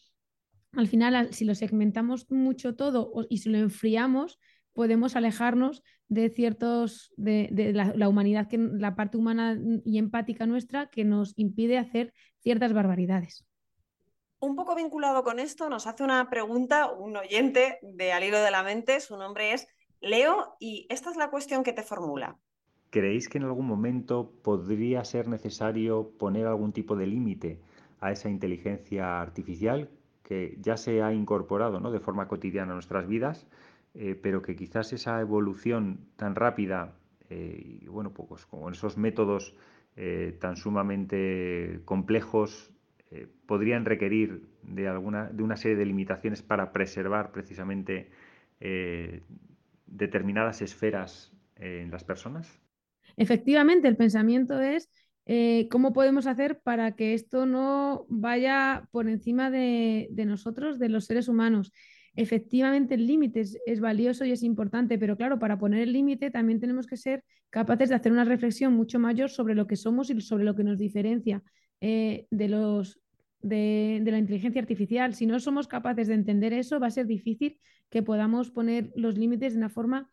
al 0.73 0.89
final, 0.89 1.33
si 1.33 1.45
lo 1.45 1.55
segmentamos 1.55 2.31
mucho 2.31 2.77
todo 2.77 3.13
y 3.29 3.39
si 3.39 3.49
lo 3.51 3.59
enfriamos, 3.59 4.39
podemos 4.73 5.17
alejarnos 5.17 5.83
de 6.09 6.31
ciertos, 6.31 7.13
de, 7.17 7.73
la, 7.75 8.09
humanidad, 8.09 8.49
que, 8.49 8.59
la 8.59 8.95
parte 8.95 9.17
humana 9.17 9.59
y 9.85 9.99
empática 9.99 10.47
nuestra 10.47 10.89
que 10.89 11.05
nos 11.05 11.33
impide 11.37 11.79
hacer 11.79 12.13
ciertas 12.41 12.73
barbaridades. 12.73 13.45
Un 14.41 14.55
poco 14.55 14.77
vinculado 14.77 15.25
con 15.25 15.41
esto, 15.41 15.69
nos 15.69 15.89
hace 15.89 16.05
una 16.05 16.31
pregunta 16.31 16.93
un 16.93 17.17
oyente 17.17 17.81
de 17.83 18.13
Al 18.13 18.23
hilo 18.23 18.41
de 18.41 18.53
la 18.53 18.63
mente, 18.63 19.01
su 19.01 19.17
nombre 19.17 19.53
es 19.53 19.67
Leo, 20.01 20.55
y 20.61 20.87
esta 20.91 21.11
es 21.11 21.17
la 21.17 21.29
cuestión 21.29 21.65
que 21.65 21.73
te 21.73 21.83
formula. 21.83 22.39
¿Creéis 22.91 23.29
que 23.29 23.39
en 23.39 23.45
algún 23.45 23.67
momento 23.67 24.33
podría 24.43 25.05
ser 25.05 25.29
necesario 25.29 26.11
poner 26.19 26.47
algún 26.47 26.73
tipo 26.73 26.97
de 26.97 27.07
límite 27.07 27.61
a 28.01 28.13
esa 28.13 28.31
inteligencia 28.31 29.21
artificial 29.21 29.91
que 30.23 30.57
ya 30.61 30.77
se 30.77 31.03
ha 31.03 31.13
incorporado 31.13 31.81
¿no? 31.81 31.91
de 31.91 32.01
forma 32.01 32.29
cotidiana 32.29 32.73
a 32.73 32.75
nuestras 32.75 33.07
vidas, 33.07 33.47
eh, 33.95 34.19
pero 34.21 34.43
que 34.43 34.57
quizás 34.57 34.93
esa 34.93 35.21
evolución 35.21 36.01
tan 36.17 36.35
rápida 36.35 36.95
eh, 37.31 37.81
y 37.83 37.87
bueno, 37.89 38.11
pues 38.13 38.47
con 38.47 38.73
esos 38.73 38.97
métodos 38.97 39.55
eh, 39.97 40.37
tan 40.41 40.57
sumamente 40.57 41.81
complejos 41.85 42.73
podrían 43.47 43.87
requerir 43.87 44.47
de, 44.63 44.87
alguna, 44.87 45.31
de 45.31 45.43
una 45.43 45.57
serie 45.57 45.79
de 45.79 45.87
limitaciones 45.87 46.43
para 46.43 46.73
preservar 46.73 47.33
precisamente 47.33 48.11
eh, 48.61 49.23
determinadas 49.87 50.63
esferas 50.63 51.33
en 51.57 51.91
las 51.91 52.05
personas? 52.05 52.61
Efectivamente, 53.19 53.89
el 53.89 53.97
pensamiento 53.97 54.61
es 54.61 54.89
eh, 55.27 55.69
cómo 55.71 55.93
podemos 55.93 56.27
hacer 56.27 56.61
para 56.61 56.95
que 56.95 57.15
esto 57.15 57.47
no 57.47 58.07
vaya 58.09 58.89
por 58.93 59.09
encima 59.09 59.51
de, 59.51 60.09
nosotros, 60.25 60.79
de 60.79 60.89
los 60.89 61.07
seres 61.07 61.29
humanos. 61.29 61.73
Efectivamente, 62.15 62.95
el 62.95 63.07
límite 63.07 63.41
es, 63.41 63.81
valioso 63.81 64.25
y 64.25 64.31
es 64.31 64.45
importante, 64.45 64.99
pero 64.99 65.17
claro, 65.17 65.39
para 65.39 65.59
poner 65.59 65.83
el 65.83 65.93
límite 65.93 66.31
también 66.31 66.61
tenemos 66.61 66.87
que 66.87 66.97
ser 66.97 67.25
capaces 67.51 67.89
de 67.89 67.97
hacer 67.97 68.13
una 68.13 68.25
reflexión 68.25 68.73
mucho 68.73 69.01
mayor 69.01 69.31
sobre 69.31 69.57
lo 69.57 69.67
que 69.67 69.77
somos 69.77 70.11
y 70.11 70.21
sobre 70.21 70.45
lo 70.45 70.55
que 70.55 70.65
nos 70.65 70.79
diferencia 70.79 71.43
eh, 71.81 72.27
de, 72.31 72.49
los, 72.49 73.01
de, 73.41 74.01
la 74.05 74.19
inteligencia 74.19 74.61
artificial. 74.61 75.15
Si 75.15 75.27
no 75.27 75.41
somos 75.41 75.67
capaces 75.67 76.07
de 76.07 76.15
entender 76.15 76.53
eso, 76.53 76.79
va 76.79 76.87
a 76.87 76.93
ser 76.93 77.07
difícil 77.07 77.59
que 77.91 78.05
podamos 78.05 78.53
poner 78.53 78.93
los 78.95 79.19
límites 79.19 79.55
de 79.55 79.59
una 79.59 79.71
forma 79.71 80.09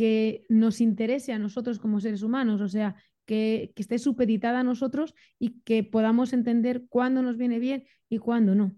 que 0.00 0.46
nos 0.48 0.80
interese 0.80 1.34
a 1.34 1.38
nosotros 1.38 1.78
como 1.78 2.00
seres 2.00 2.22
humanos. 2.22 2.62
O 2.62 2.68
sea, 2.68 2.96
que, 3.26 3.70
esté 3.76 3.98
supeditada 3.98 4.60
a 4.60 4.64
nosotros 4.64 5.14
y 5.38 5.60
que 5.60 5.84
podamos 5.84 6.32
entender 6.32 6.84
cuándo 6.88 7.20
nos 7.20 7.36
viene 7.36 7.58
bien 7.58 7.86
y 8.08 8.16
cuándo 8.16 8.54
no. 8.54 8.74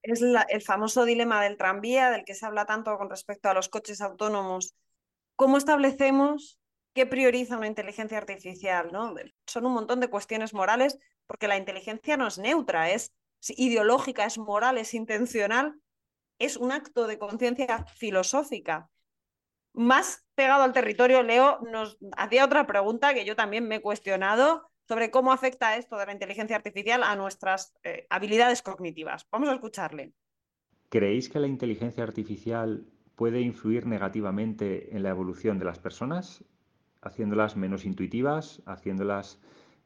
Es 0.00 0.22
el 0.22 0.62
famoso 0.62 1.04
dilema 1.04 1.42
del 1.42 1.58
tranvía, 1.58 2.10
del 2.10 2.24
que 2.24 2.32
se 2.32 2.46
habla 2.46 2.64
tanto 2.64 2.96
con 2.96 3.10
respecto 3.10 3.50
a 3.50 3.52
los 3.52 3.68
coches 3.68 4.00
autónomos. 4.00 4.74
¿Cómo 5.34 5.58
establecemos 5.58 6.58
qué 6.94 7.04
prioriza 7.04 7.58
una 7.58 7.66
inteligencia 7.66 8.16
artificial? 8.16 8.90
Son 9.46 9.66
un 9.66 9.74
montón 9.74 10.00
de 10.00 10.08
cuestiones 10.08 10.54
morales, 10.54 10.98
porque 11.26 11.46
la 11.46 11.58
inteligencia 11.58 12.16
no 12.16 12.26
es 12.26 12.38
neutra, 12.38 12.90
es 12.90 13.12
ideológica, 13.50 14.24
es 14.24 14.38
moral, 14.38 14.78
es 14.78 14.94
intencional, 14.94 15.74
es 16.38 16.56
un 16.56 16.72
acto 16.72 17.06
de 17.06 17.18
conciencia 17.18 17.84
filosófica 17.98 18.88
más 19.76 20.26
pegado 20.34 20.64
al 20.64 20.72
territorio, 20.72 21.22
Leo 21.22 21.60
nos 21.70 21.98
hacía 22.16 22.44
otra 22.44 22.66
pregunta 22.66 23.14
que 23.14 23.24
yo 23.24 23.36
también 23.36 23.68
me 23.68 23.76
he 23.76 23.80
cuestionado 23.82 24.70
sobre 24.88 25.10
cómo 25.10 25.32
afecta 25.32 25.76
esto 25.76 25.96
de 25.96 26.06
la 26.06 26.12
inteligencia 26.12 26.56
artificial 26.56 27.02
a 27.02 27.14
nuestras 27.16 27.74
eh, 27.84 28.06
habilidades 28.08 28.62
cognitivas. 28.62 29.26
Vamos 29.30 29.48
a 29.48 29.54
escucharle. 29.54 30.12
¿Creéis 30.88 31.28
que 31.28 31.40
la 31.40 31.46
inteligencia 31.46 32.04
artificial 32.04 32.86
puede 33.16 33.40
influir 33.40 33.86
negativamente 33.86 34.96
en 34.96 35.02
la 35.02 35.10
evolución 35.10 35.58
de 35.58 35.64
las 35.64 35.78
personas, 35.78 36.44
haciéndolas 37.02 37.56
menos 37.56 37.84
intuitivas, 37.84 38.62
haciéndolas 38.66 39.40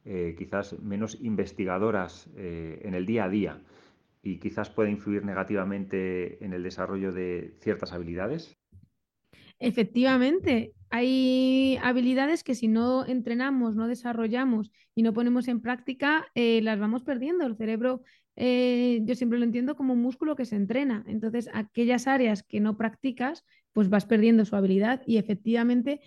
eh, 0.05 0.35
quizás 0.37 0.79
menos 0.79 1.17
investigadoras 1.21 2.29
eh, 2.35 2.81
en 2.83 2.93
el 2.93 3.05
día 3.05 3.25
a 3.25 3.29
día 3.29 3.61
y 4.23 4.39
quizás 4.39 4.69
pueda 4.69 4.89
influir 4.89 5.25
negativamente 5.25 6.43
en 6.43 6.53
el 6.53 6.63
desarrollo 6.63 7.11
de 7.11 7.55
ciertas 7.59 7.93
habilidades? 7.93 8.57
Efectivamente, 9.61 10.73
hay 10.89 11.77
habilidades 11.83 12.43
que 12.43 12.55
si 12.55 12.67
no 12.67 13.05
entrenamos, 13.05 13.75
no 13.75 13.87
desarrollamos 13.87 14.71
y 14.95 15.03
no 15.03 15.13
ponemos 15.13 15.47
en 15.47 15.61
práctica, 15.61 16.25
eh, 16.33 16.61
las 16.63 16.79
vamos 16.79 17.03
perdiendo. 17.03 17.45
El 17.45 17.55
cerebro, 17.55 18.01
eh, 18.35 19.01
yo 19.03 19.13
siempre 19.13 19.37
lo 19.37 19.45
entiendo 19.45 19.75
como 19.75 19.93
un 19.93 20.01
músculo 20.01 20.35
que 20.35 20.45
se 20.45 20.55
entrena. 20.55 21.03
Entonces, 21.07 21.47
aquellas 21.53 22.07
áreas 22.07 22.41
que 22.41 22.59
no 22.59 22.75
practicas, 22.75 23.45
pues 23.71 23.87
vas 23.87 24.07
perdiendo 24.07 24.45
su 24.45 24.55
habilidad 24.55 25.03
y 25.05 25.17
efectivamente, 25.17 26.01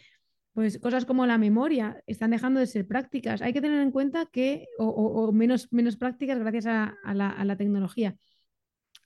pues 0.52 0.80
cosas 0.80 1.04
como 1.04 1.24
la 1.24 1.38
memoria 1.38 2.02
están 2.08 2.32
dejando 2.32 2.58
de 2.58 2.66
ser 2.66 2.88
prácticas. 2.88 3.40
Hay 3.40 3.52
que 3.52 3.60
tener 3.60 3.80
en 3.80 3.92
cuenta 3.92 4.26
que, 4.26 4.66
o, 4.78 5.30
menos, 5.32 5.72
menos 5.72 5.96
prácticas 5.96 6.40
gracias 6.40 6.66
a 6.66 7.14
la 7.14 7.56
tecnología. 7.56 8.16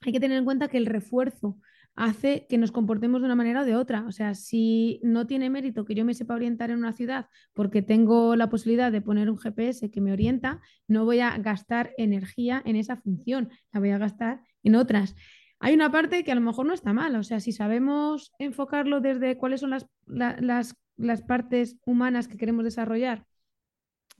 Hay 0.00 0.12
que 0.12 0.20
tener 0.20 0.38
en 0.38 0.44
cuenta 0.46 0.68
que 0.68 0.78
el 0.78 0.86
refuerzo 0.86 1.58
hace 1.98 2.46
que 2.48 2.58
nos 2.58 2.70
comportemos 2.70 3.20
de 3.20 3.26
una 3.26 3.34
manera 3.34 3.62
o 3.62 3.64
de 3.64 3.74
otra. 3.74 4.04
O 4.06 4.12
sea, 4.12 4.34
si 4.34 5.00
no 5.02 5.26
tiene 5.26 5.50
mérito 5.50 5.84
que 5.84 5.96
yo 5.96 6.04
me 6.04 6.14
sepa 6.14 6.34
orientar 6.34 6.70
en 6.70 6.78
una 6.78 6.92
ciudad 6.92 7.26
porque 7.54 7.82
tengo 7.82 8.36
la 8.36 8.48
posibilidad 8.48 8.92
de 8.92 9.02
poner 9.02 9.28
un 9.28 9.36
GPS 9.36 9.90
que 9.90 10.00
me 10.00 10.12
orienta, 10.12 10.60
no 10.86 11.04
voy 11.04 11.18
a 11.18 11.36
gastar 11.38 11.92
energía 11.98 12.62
en 12.64 12.76
esa 12.76 12.96
función, 12.96 13.50
la 13.72 13.80
voy 13.80 13.90
a 13.90 13.98
gastar 13.98 14.42
en 14.62 14.76
otras. 14.76 15.16
Hay 15.58 15.74
una 15.74 15.90
parte 15.90 16.22
que 16.22 16.30
a 16.30 16.36
lo 16.36 16.40
mejor 16.40 16.66
no 16.66 16.72
está 16.72 16.92
mal, 16.92 17.16
o 17.16 17.24
sea, 17.24 17.40
si 17.40 17.50
sabemos 17.50 18.32
enfocarlo 18.38 19.00
desde 19.00 19.36
cuáles 19.36 19.60
son 19.60 19.70
las, 19.70 19.88
las, 20.06 20.76
las 20.96 21.22
partes 21.22 21.78
humanas 21.84 22.28
que 22.28 22.36
queremos 22.36 22.64
desarrollar 22.64 23.26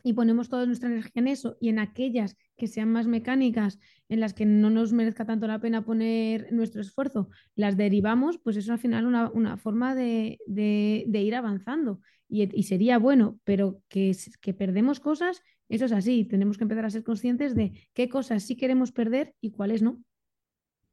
y 0.03 0.13
ponemos 0.13 0.49
toda 0.49 0.67
nuestra 0.67 0.89
energía 0.89 1.13
en 1.17 1.29
eso 1.29 1.57
y 1.61 1.69
en 1.69 1.79
aquellas 1.79 2.37
que 2.57 2.67
sean 2.67 2.91
más 2.91 3.07
mecánicas, 3.07 3.79
en 4.09 4.21
las 4.21 4.35
que 4.35 4.47
no 4.47 4.71
nos 4.71 4.93
merezca 4.93 5.25
tanto 5.25 5.47
la 5.47 5.61
pena 5.61 5.85
poner 5.85 6.53
nuestro 6.53 6.81
esfuerzo, 6.81 7.29
las 7.55 7.77
derivamos, 7.77 8.39
pues 8.39 8.57
es 8.57 8.69
al 8.71 8.79
final 8.79 9.07
una, 9.07 9.57
forma 9.57 9.95
de, 9.95 10.39
ir 10.47 11.35
avanzando. 11.35 12.01
Y, 12.29 12.63
sería 12.65 12.99
bueno, 12.99 13.39
pero 13.45 13.81
que, 13.89 14.15
que 14.41 14.55
perdemos 14.55 15.01
cosas, 15.01 15.43
eso 15.69 15.87
es 15.87 15.93
así. 15.93 16.25
Tenemos 16.25 16.59
que 16.59 16.65
empezar 16.65 16.85
a 16.85 16.91
ser 16.91 17.03
conscientes 17.03 17.55
de 17.55 17.89
qué 17.95 18.09
cosas 18.09 18.43
sí 18.43 18.57
queremos 18.57 18.93
perder 18.93 19.35
y 19.41 19.53
cuáles 19.53 19.83
no. 19.83 20.03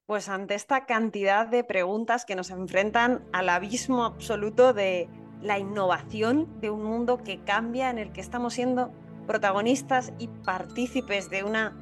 Pues 0.06 0.30
ante 0.30 0.54
esta 0.54 0.86
cantidad 0.86 1.48
de 1.48 1.64
preguntas 1.64 2.26
que 2.26 2.36
nos 2.36 2.52
enfrentan 2.52 3.24
al 3.34 3.50
abismo 3.50 4.06
absoluto 4.06 4.72
de 4.72 5.10
la 5.46 5.60
innovación 5.60 6.60
de 6.60 6.72
un 6.72 6.84
mundo 6.84 7.18
que 7.24 7.40
cambia, 7.44 7.90
en 7.90 8.00
el 8.00 8.12
que 8.12 8.22
estamos 8.22 8.56
siendo 8.56 8.92
protagonistas 9.28 10.12
y 10.18 10.28
partícipes 10.28 11.30
de 11.30 11.44
una 11.44 11.78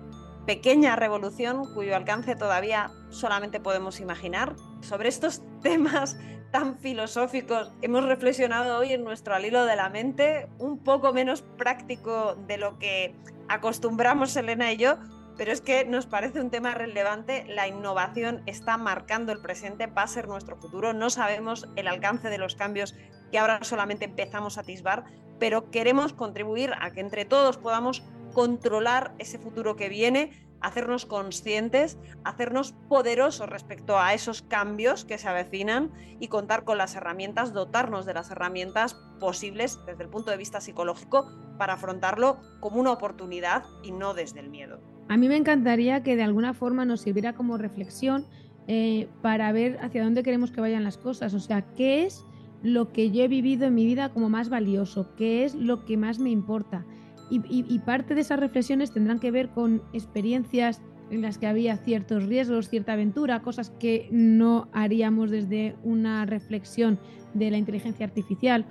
pequeña 0.45 0.95
revolución 0.97 1.73
cuyo 1.73 1.95
alcance 1.95 2.35
todavía 2.35 2.91
solamente 3.09 3.61
podemos 3.61 3.99
imaginar. 4.01 4.55
Sobre 4.81 5.09
estos 5.09 5.41
temas 5.61 6.17
tan 6.51 6.77
filosóficos 6.77 7.71
hemos 7.81 8.03
reflexionado 8.03 8.77
hoy 8.77 8.93
en 8.93 9.03
nuestro 9.03 9.33
alilo 9.33 9.65
de 9.65 9.75
la 9.75 9.89
mente, 9.89 10.49
un 10.59 10.77
poco 10.77 11.13
menos 11.13 11.41
práctico 11.41 12.35
de 12.47 12.57
lo 12.57 12.77
que 12.77 13.15
acostumbramos 13.47 14.35
Elena 14.35 14.71
y 14.71 14.77
yo, 14.77 14.97
pero 15.37 15.51
es 15.51 15.61
que 15.61 15.85
nos 15.85 16.05
parece 16.05 16.41
un 16.41 16.51
tema 16.51 16.75
relevante. 16.75 17.45
La 17.47 17.67
innovación 17.67 18.43
está 18.45 18.77
marcando 18.77 19.31
el 19.31 19.41
presente, 19.41 19.87
va 19.87 20.03
a 20.03 20.07
ser 20.07 20.27
nuestro 20.27 20.57
futuro. 20.57 20.93
No 20.93 21.09
sabemos 21.09 21.67
el 21.75 21.87
alcance 21.87 22.29
de 22.29 22.37
los 22.37 22.55
cambios 22.55 22.93
que 23.33 23.39
ahora 23.39 23.63
solamente 23.63 24.05
empezamos 24.05 24.59
a 24.59 24.61
atisbar, 24.61 25.05
pero 25.39 25.71
queremos 25.71 26.13
contribuir 26.13 26.69
a 26.79 26.91
que 26.91 26.99
entre 26.99 27.25
todos 27.25 27.57
podamos 27.57 28.03
controlar 28.31 29.15
ese 29.17 29.39
futuro 29.39 29.75
que 29.75 29.89
viene, 29.89 30.29
hacernos 30.61 31.07
conscientes, 31.07 31.97
hacernos 32.23 32.73
poderosos 32.87 33.49
respecto 33.49 33.97
a 33.97 34.13
esos 34.13 34.43
cambios 34.43 35.03
que 35.03 35.17
se 35.17 35.27
avecinan 35.27 35.91
y 36.19 36.27
contar 36.27 36.63
con 36.63 36.77
las 36.77 36.93
herramientas, 36.93 37.53
dotarnos 37.53 38.05
de 38.05 38.13
las 38.13 38.29
herramientas 38.29 38.93
posibles 39.19 39.79
desde 39.87 40.03
el 40.03 40.09
punto 40.09 40.29
de 40.29 40.37
vista 40.37 40.61
psicológico 40.61 41.27
para 41.57 41.73
afrontarlo 41.73 42.37
como 42.59 42.79
una 42.79 42.91
oportunidad 42.91 43.63
y 43.81 43.93
no 43.93 44.13
desde 44.13 44.41
el 44.41 44.49
miedo. 44.49 44.79
A 45.09 45.17
mí 45.17 45.27
me 45.27 45.37
encantaría 45.37 46.03
que 46.03 46.15
de 46.15 46.21
alguna 46.21 46.53
forma 46.53 46.85
nos 46.85 47.01
sirviera 47.01 47.33
como 47.33 47.57
reflexión 47.57 48.27
eh, 48.67 49.09
para 49.23 49.51
ver 49.51 49.79
hacia 49.81 50.03
dónde 50.03 50.21
queremos 50.21 50.51
que 50.51 50.61
vayan 50.61 50.83
las 50.83 50.99
cosas, 50.99 51.33
o 51.33 51.39
sea, 51.39 51.63
qué 51.75 52.05
es 52.05 52.23
lo 52.63 52.91
que 52.93 53.11
yo 53.11 53.23
he 53.23 53.27
vivido 53.27 53.67
en 53.67 53.75
mi 53.75 53.85
vida 53.85 54.09
como 54.09 54.29
más 54.29 54.49
valioso, 54.49 55.13
qué 55.15 55.43
es 55.43 55.53
lo 55.53 55.85
que 55.85 55.97
más 55.97 56.17
me 56.17 56.31
importa. 56.31 56.85
Y, 57.29 57.79
parte 57.79 58.13
de 58.13 58.21
esas 58.21 58.39
reflexiones 58.39 58.91
tendrán 58.91 59.19
que 59.19 59.31
ver 59.31 59.49
con 59.49 59.81
experiencias 59.91 60.81
en 61.09 61.21
las 61.21 61.39
que 61.39 61.47
había 61.47 61.77
ciertos 61.77 62.23
riesgos, 62.23 62.69
cierta 62.69 62.93
aventura, 62.93 63.41
cosas 63.41 63.71
que 63.71 64.07
no 64.11 64.67
haríamos 64.71 65.31
desde 65.31 65.75
una 65.83 66.25
reflexión 66.25 66.99
de 67.33 67.49
la 67.49 67.57
inteligencia 67.57 68.05
artificial. 68.05 68.65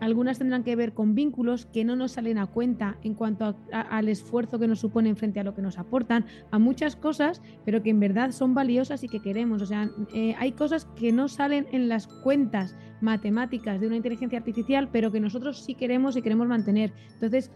Algunas 0.00 0.38
tendrán 0.38 0.62
que 0.62 0.76
ver 0.76 0.94
con 0.94 1.14
vínculos 1.14 1.66
que 1.66 1.84
no 1.84 1.96
nos 1.96 2.12
salen 2.12 2.38
a 2.38 2.46
cuenta 2.46 2.96
en 3.02 3.14
cuanto 3.14 3.56
al 3.72 4.08
esfuerzo 4.08 4.58
que 4.58 4.68
nos 4.68 4.80
suponen 4.80 5.16
frente 5.16 5.40
a 5.40 5.44
lo 5.44 5.54
que 5.54 5.62
nos 5.62 5.78
aportan, 5.78 6.26
a 6.50 6.58
muchas 6.58 6.94
cosas, 6.94 7.42
pero 7.64 7.82
que 7.82 7.90
en 7.90 8.00
verdad 8.00 8.30
son 8.30 8.54
valiosas 8.54 9.02
y 9.02 9.08
que 9.08 9.20
queremos. 9.20 9.62
O 9.62 9.66
sea, 9.66 9.90
eh, 10.14 10.34
hay 10.38 10.52
cosas 10.52 10.84
que 10.96 11.12
no 11.12 11.28
salen 11.28 11.66
en 11.72 11.88
las 11.88 12.06
cuentas 12.06 12.76
matemáticas 13.00 13.80
de 13.80 13.86
una 13.86 13.96
inteligencia 13.96 14.38
artificial, 14.38 14.88
pero 14.92 15.10
que 15.10 15.20
nosotros 15.20 15.64
sí 15.64 15.74
queremos 15.74 16.16
y 16.16 16.22
queremos 16.22 16.46
mantener. 16.46 16.92
Entonces, 17.14 17.50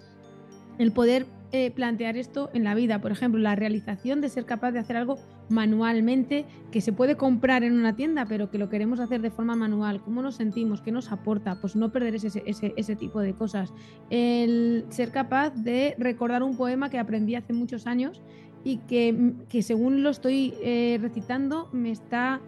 el 0.78 0.92
poder 0.92 1.26
eh, 1.52 1.70
plantear 1.70 2.16
esto 2.16 2.48
en 2.54 2.64
la 2.64 2.74
vida. 2.74 3.00
Por 3.00 3.12
ejemplo, 3.12 3.38
la 3.38 3.54
realización 3.54 4.22
de 4.22 4.30
ser 4.30 4.46
capaz 4.46 4.72
de 4.72 4.78
hacer 4.78 4.96
algo 4.96 5.18
manualmente 5.50 6.46
que 6.70 6.80
se 6.80 6.92
puede 6.92 7.16
comprar 7.16 7.62
en 7.62 7.74
una 7.74 7.94
tienda, 7.94 8.24
pero 8.26 8.50
que 8.50 8.56
lo 8.56 8.70
queremos 8.70 9.00
hacer 9.00 9.20
de 9.20 9.30
forma 9.30 9.54
manual. 9.54 10.00
¿Cómo 10.02 10.22
nos 10.22 10.36
sentimos? 10.36 10.80
¿Qué 10.80 10.92
nos 10.92 11.12
aporta? 11.12 11.60
Pues 11.60 11.76
no 11.76 11.92
perder 11.92 12.14
ese, 12.14 12.42
ese, 12.46 12.96
tipo 12.96 13.20
de 13.20 13.34
cosas. 13.34 13.72
El 14.08 14.86
ser 14.88 15.10
capaz 15.10 15.50
de 15.50 15.94
recordar 15.98 16.42
un 16.42 16.56
poema 16.56 16.88
que 16.88 16.98
aprendí 16.98 17.34
hace 17.34 17.52
muchos 17.52 17.86
años 17.86 18.22
y 18.64 18.78
que, 18.78 19.34
que 19.48 19.62
según 19.62 20.02
lo 20.02 20.08
estoy 20.10 20.54
eh, 20.62 20.98
recitando 21.02 21.68
me 21.72 21.90
está 21.90 22.40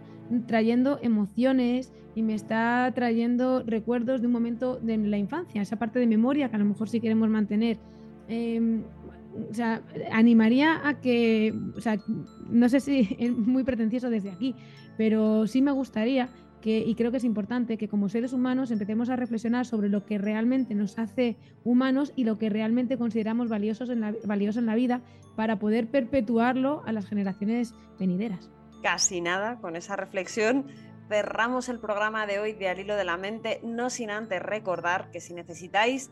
trayendo 0.47 0.97
emociones 1.01 1.93
y 2.15 2.23
me 2.23 2.33
está 2.33 2.91
trayendo 2.95 3.61
recuerdos 3.63 4.21
de 4.21 4.27
un 4.27 4.33
momento 4.33 4.77
de 4.77 4.97
la 4.97 5.17
infancia, 5.17 5.61
esa 5.61 5.77
parte 5.77 5.99
de 5.99 6.07
memoria 6.07 6.49
que 6.49 6.55
a 6.55 6.59
lo 6.59 6.65
mejor 6.65 6.89
sí 6.89 6.99
queremos 6.99 7.29
mantener. 7.29 7.77
Em, 8.27 8.83
o 9.49 9.53
sea, 9.53 9.81
animaría 10.11 10.87
a 10.87 10.99
que, 10.99 11.53
o 11.75 11.81
sea, 11.81 11.97
no 12.49 12.69
sé 12.69 12.79
si 12.79 13.15
es 13.19 13.31
muy 13.31 13.63
pretencioso 13.63 14.09
desde 14.09 14.31
aquí, 14.31 14.55
pero 14.97 15.47
sí 15.47 15.61
me 15.61 15.71
gustaría 15.71 16.29
que, 16.61 16.79
y 16.79 16.95
creo 16.95 17.11
que 17.11 17.17
es 17.17 17.23
importante 17.23 17.77
que 17.77 17.87
como 17.87 18.09
seres 18.09 18.33
humanos 18.33 18.71
empecemos 18.71 19.09
a 19.09 19.15
reflexionar 19.15 19.65
sobre 19.65 19.89
lo 19.89 20.05
que 20.05 20.17
realmente 20.17 20.73
nos 20.73 20.97
hace 20.97 21.37
humanos 21.63 22.11
y 22.15 22.23
lo 22.23 22.39
que 22.39 22.49
realmente 22.49 22.97
consideramos 22.97 23.49
valiosos 23.49 23.89
en 23.89 23.99
la, 23.99 24.15
valioso 24.23 24.59
en 24.59 24.65
la 24.65 24.75
vida 24.75 25.01
para 25.35 25.59
poder 25.59 25.87
perpetuarlo 25.87 26.81
a 26.85 26.91
las 26.91 27.05
generaciones 27.05 27.75
venideras. 27.99 28.49
Casi 28.81 29.21
nada 29.21 29.59
con 29.59 29.75
esa 29.75 29.95
reflexión 29.95 30.65
cerramos 31.07 31.69
el 31.69 31.79
programa 31.79 32.25
de 32.25 32.39
hoy 32.39 32.53
de 32.53 32.67
Al 32.67 32.79
Hilo 32.79 32.95
de 32.95 33.05
la 33.05 33.17
Mente, 33.17 33.59
no 33.63 33.89
sin 33.89 34.09
antes 34.09 34.41
recordar 34.41 35.11
que 35.11 35.21
si 35.21 35.33
necesitáis 35.33 36.09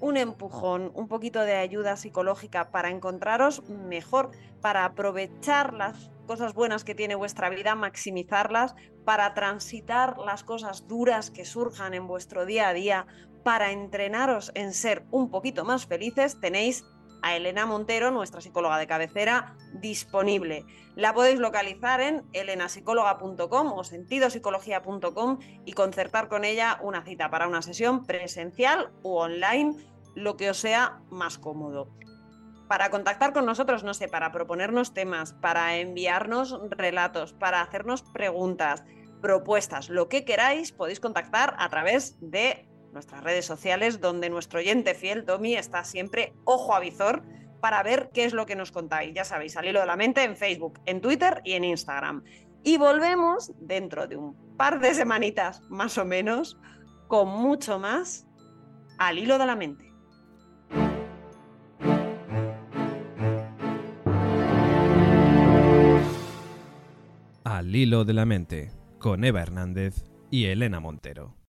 un 0.00 0.16
empujón, 0.16 0.90
un 0.94 1.08
poquito 1.08 1.40
de 1.40 1.56
ayuda 1.56 1.96
psicológica 1.96 2.70
para 2.70 2.90
encontraros 2.90 3.62
mejor, 3.68 4.30
para 4.60 4.84
aprovechar 4.84 5.72
las 5.74 6.10
cosas 6.26 6.54
buenas 6.54 6.84
que 6.84 6.94
tiene 6.94 7.14
vuestra 7.14 7.50
vida, 7.50 7.74
maximizarlas, 7.74 8.74
para 9.04 9.34
transitar 9.34 10.18
las 10.18 10.42
cosas 10.42 10.88
duras 10.88 11.30
que 11.30 11.44
surjan 11.44 11.94
en 11.94 12.06
vuestro 12.06 12.46
día 12.46 12.68
a 12.68 12.74
día, 12.74 13.06
para 13.42 13.72
entrenaros 13.72 14.50
en 14.54 14.72
ser 14.72 15.04
un 15.10 15.30
poquito 15.30 15.64
más 15.64 15.86
felices, 15.86 16.40
tenéis 16.40 16.84
a 17.24 17.34
Elena 17.36 17.64
Montero, 17.64 18.10
nuestra 18.10 18.42
psicóloga 18.42 18.76
de 18.76 18.86
cabecera, 18.86 19.56
disponible. 19.72 20.66
La 20.94 21.14
podéis 21.14 21.40
localizar 21.40 22.02
en 22.02 22.22
elenapsicóloga.com 22.34 23.72
o 23.72 23.82
sentidopsicología.com 23.82 25.38
y 25.64 25.72
concertar 25.72 26.28
con 26.28 26.44
ella 26.44 26.78
una 26.82 27.02
cita 27.02 27.30
para 27.30 27.48
una 27.48 27.62
sesión 27.62 28.04
presencial 28.04 28.92
u 29.02 29.14
online, 29.14 29.74
lo 30.14 30.36
que 30.36 30.50
os 30.50 30.58
sea 30.58 31.00
más 31.10 31.38
cómodo. 31.38 31.88
Para 32.68 32.90
contactar 32.90 33.32
con 33.32 33.46
nosotros, 33.46 33.84
no 33.84 33.94
sé, 33.94 34.06
para 34.06 34.30
proponernos 34.30 34.92
temas, 34.92 35.32
para 35.32 35.78
enviarnos 35.78 36.60
relatos, 36.68 37.32
para 37.32 37.62
hacernos 37.62 38.02
preguntas, 38.02 38.84
propuestas, 39.22 39.88
lo 39.88 40.10
que 40.10 40.26
queráis, 40.26 40.72
podéis 40.72 41.00
contactar 41.00 41.56
a 41.58 41.70
través 41.70 42.18
de 42.20 42.68
nuestras 42.94 43.22
redes 43.22 43.44
sociales, 43.44 44.00
donde 44.00 44.30
nuestro 44.30 44.60
oyente 44.60 44.94
fiel, 44.94 45.24
Tommy, 45.24 45.54
está 45.54 45.84
siempre 45.84 46.32
ojo 46.44 46.74
a 46.74 46.80
visor 46.80 47.22
para 47.60 47.82
ver 47.82 48.10
qué 48.14 48.24
es 48.24 48.32
lo 48.32 48.46
que 48.46 48.56
nos 48.56 48.72
contáis. 48.72 49.14
Ya 49.14 49.24
sabéis, 49.24 49.56
al 49.56 49.66
hilo 49.66 49.80
de 49.80 49.86
la 49.86 49.96
mente 49.96 50.22
en 50.22 50.36
Facebook, 50.36 50.80
en 50.86 51.00
Twitter 51.00 51.42
y 51.44 51.52
en 51.52 51.64
Instagram. 51.64 52.22
Y 52.62 52.78
volvemos 52.78 53.52
dentro 53.58 54.06
de 54.06 54.16
un 54.16 54.56
par 54.56 54.80
de 54.80 54.94
semanitas, 54.94 55.60
más 55.68 55.98
o 55.98 56.04
menos, 56.04 56.58
con 57.08 57.28
mucho 57.28 57.78
más 57.78 58.26
al 58.98 59.18
hilo 59.18 59.38
de 59.38 59.46
la 59.46 59.56
mente. 59.56 59.92
Al 67.44 67.74
hilo 67.74 68.04
de 68.04 68.14
la 68.14 68.24
mente, 68.24 68.70
con 68.98 69.24
Eva 69.24 69.42
Hernández 69.42 70.04
y 70.30 70.46
Elena 70.46 70.80
Montero. 70.80 71.34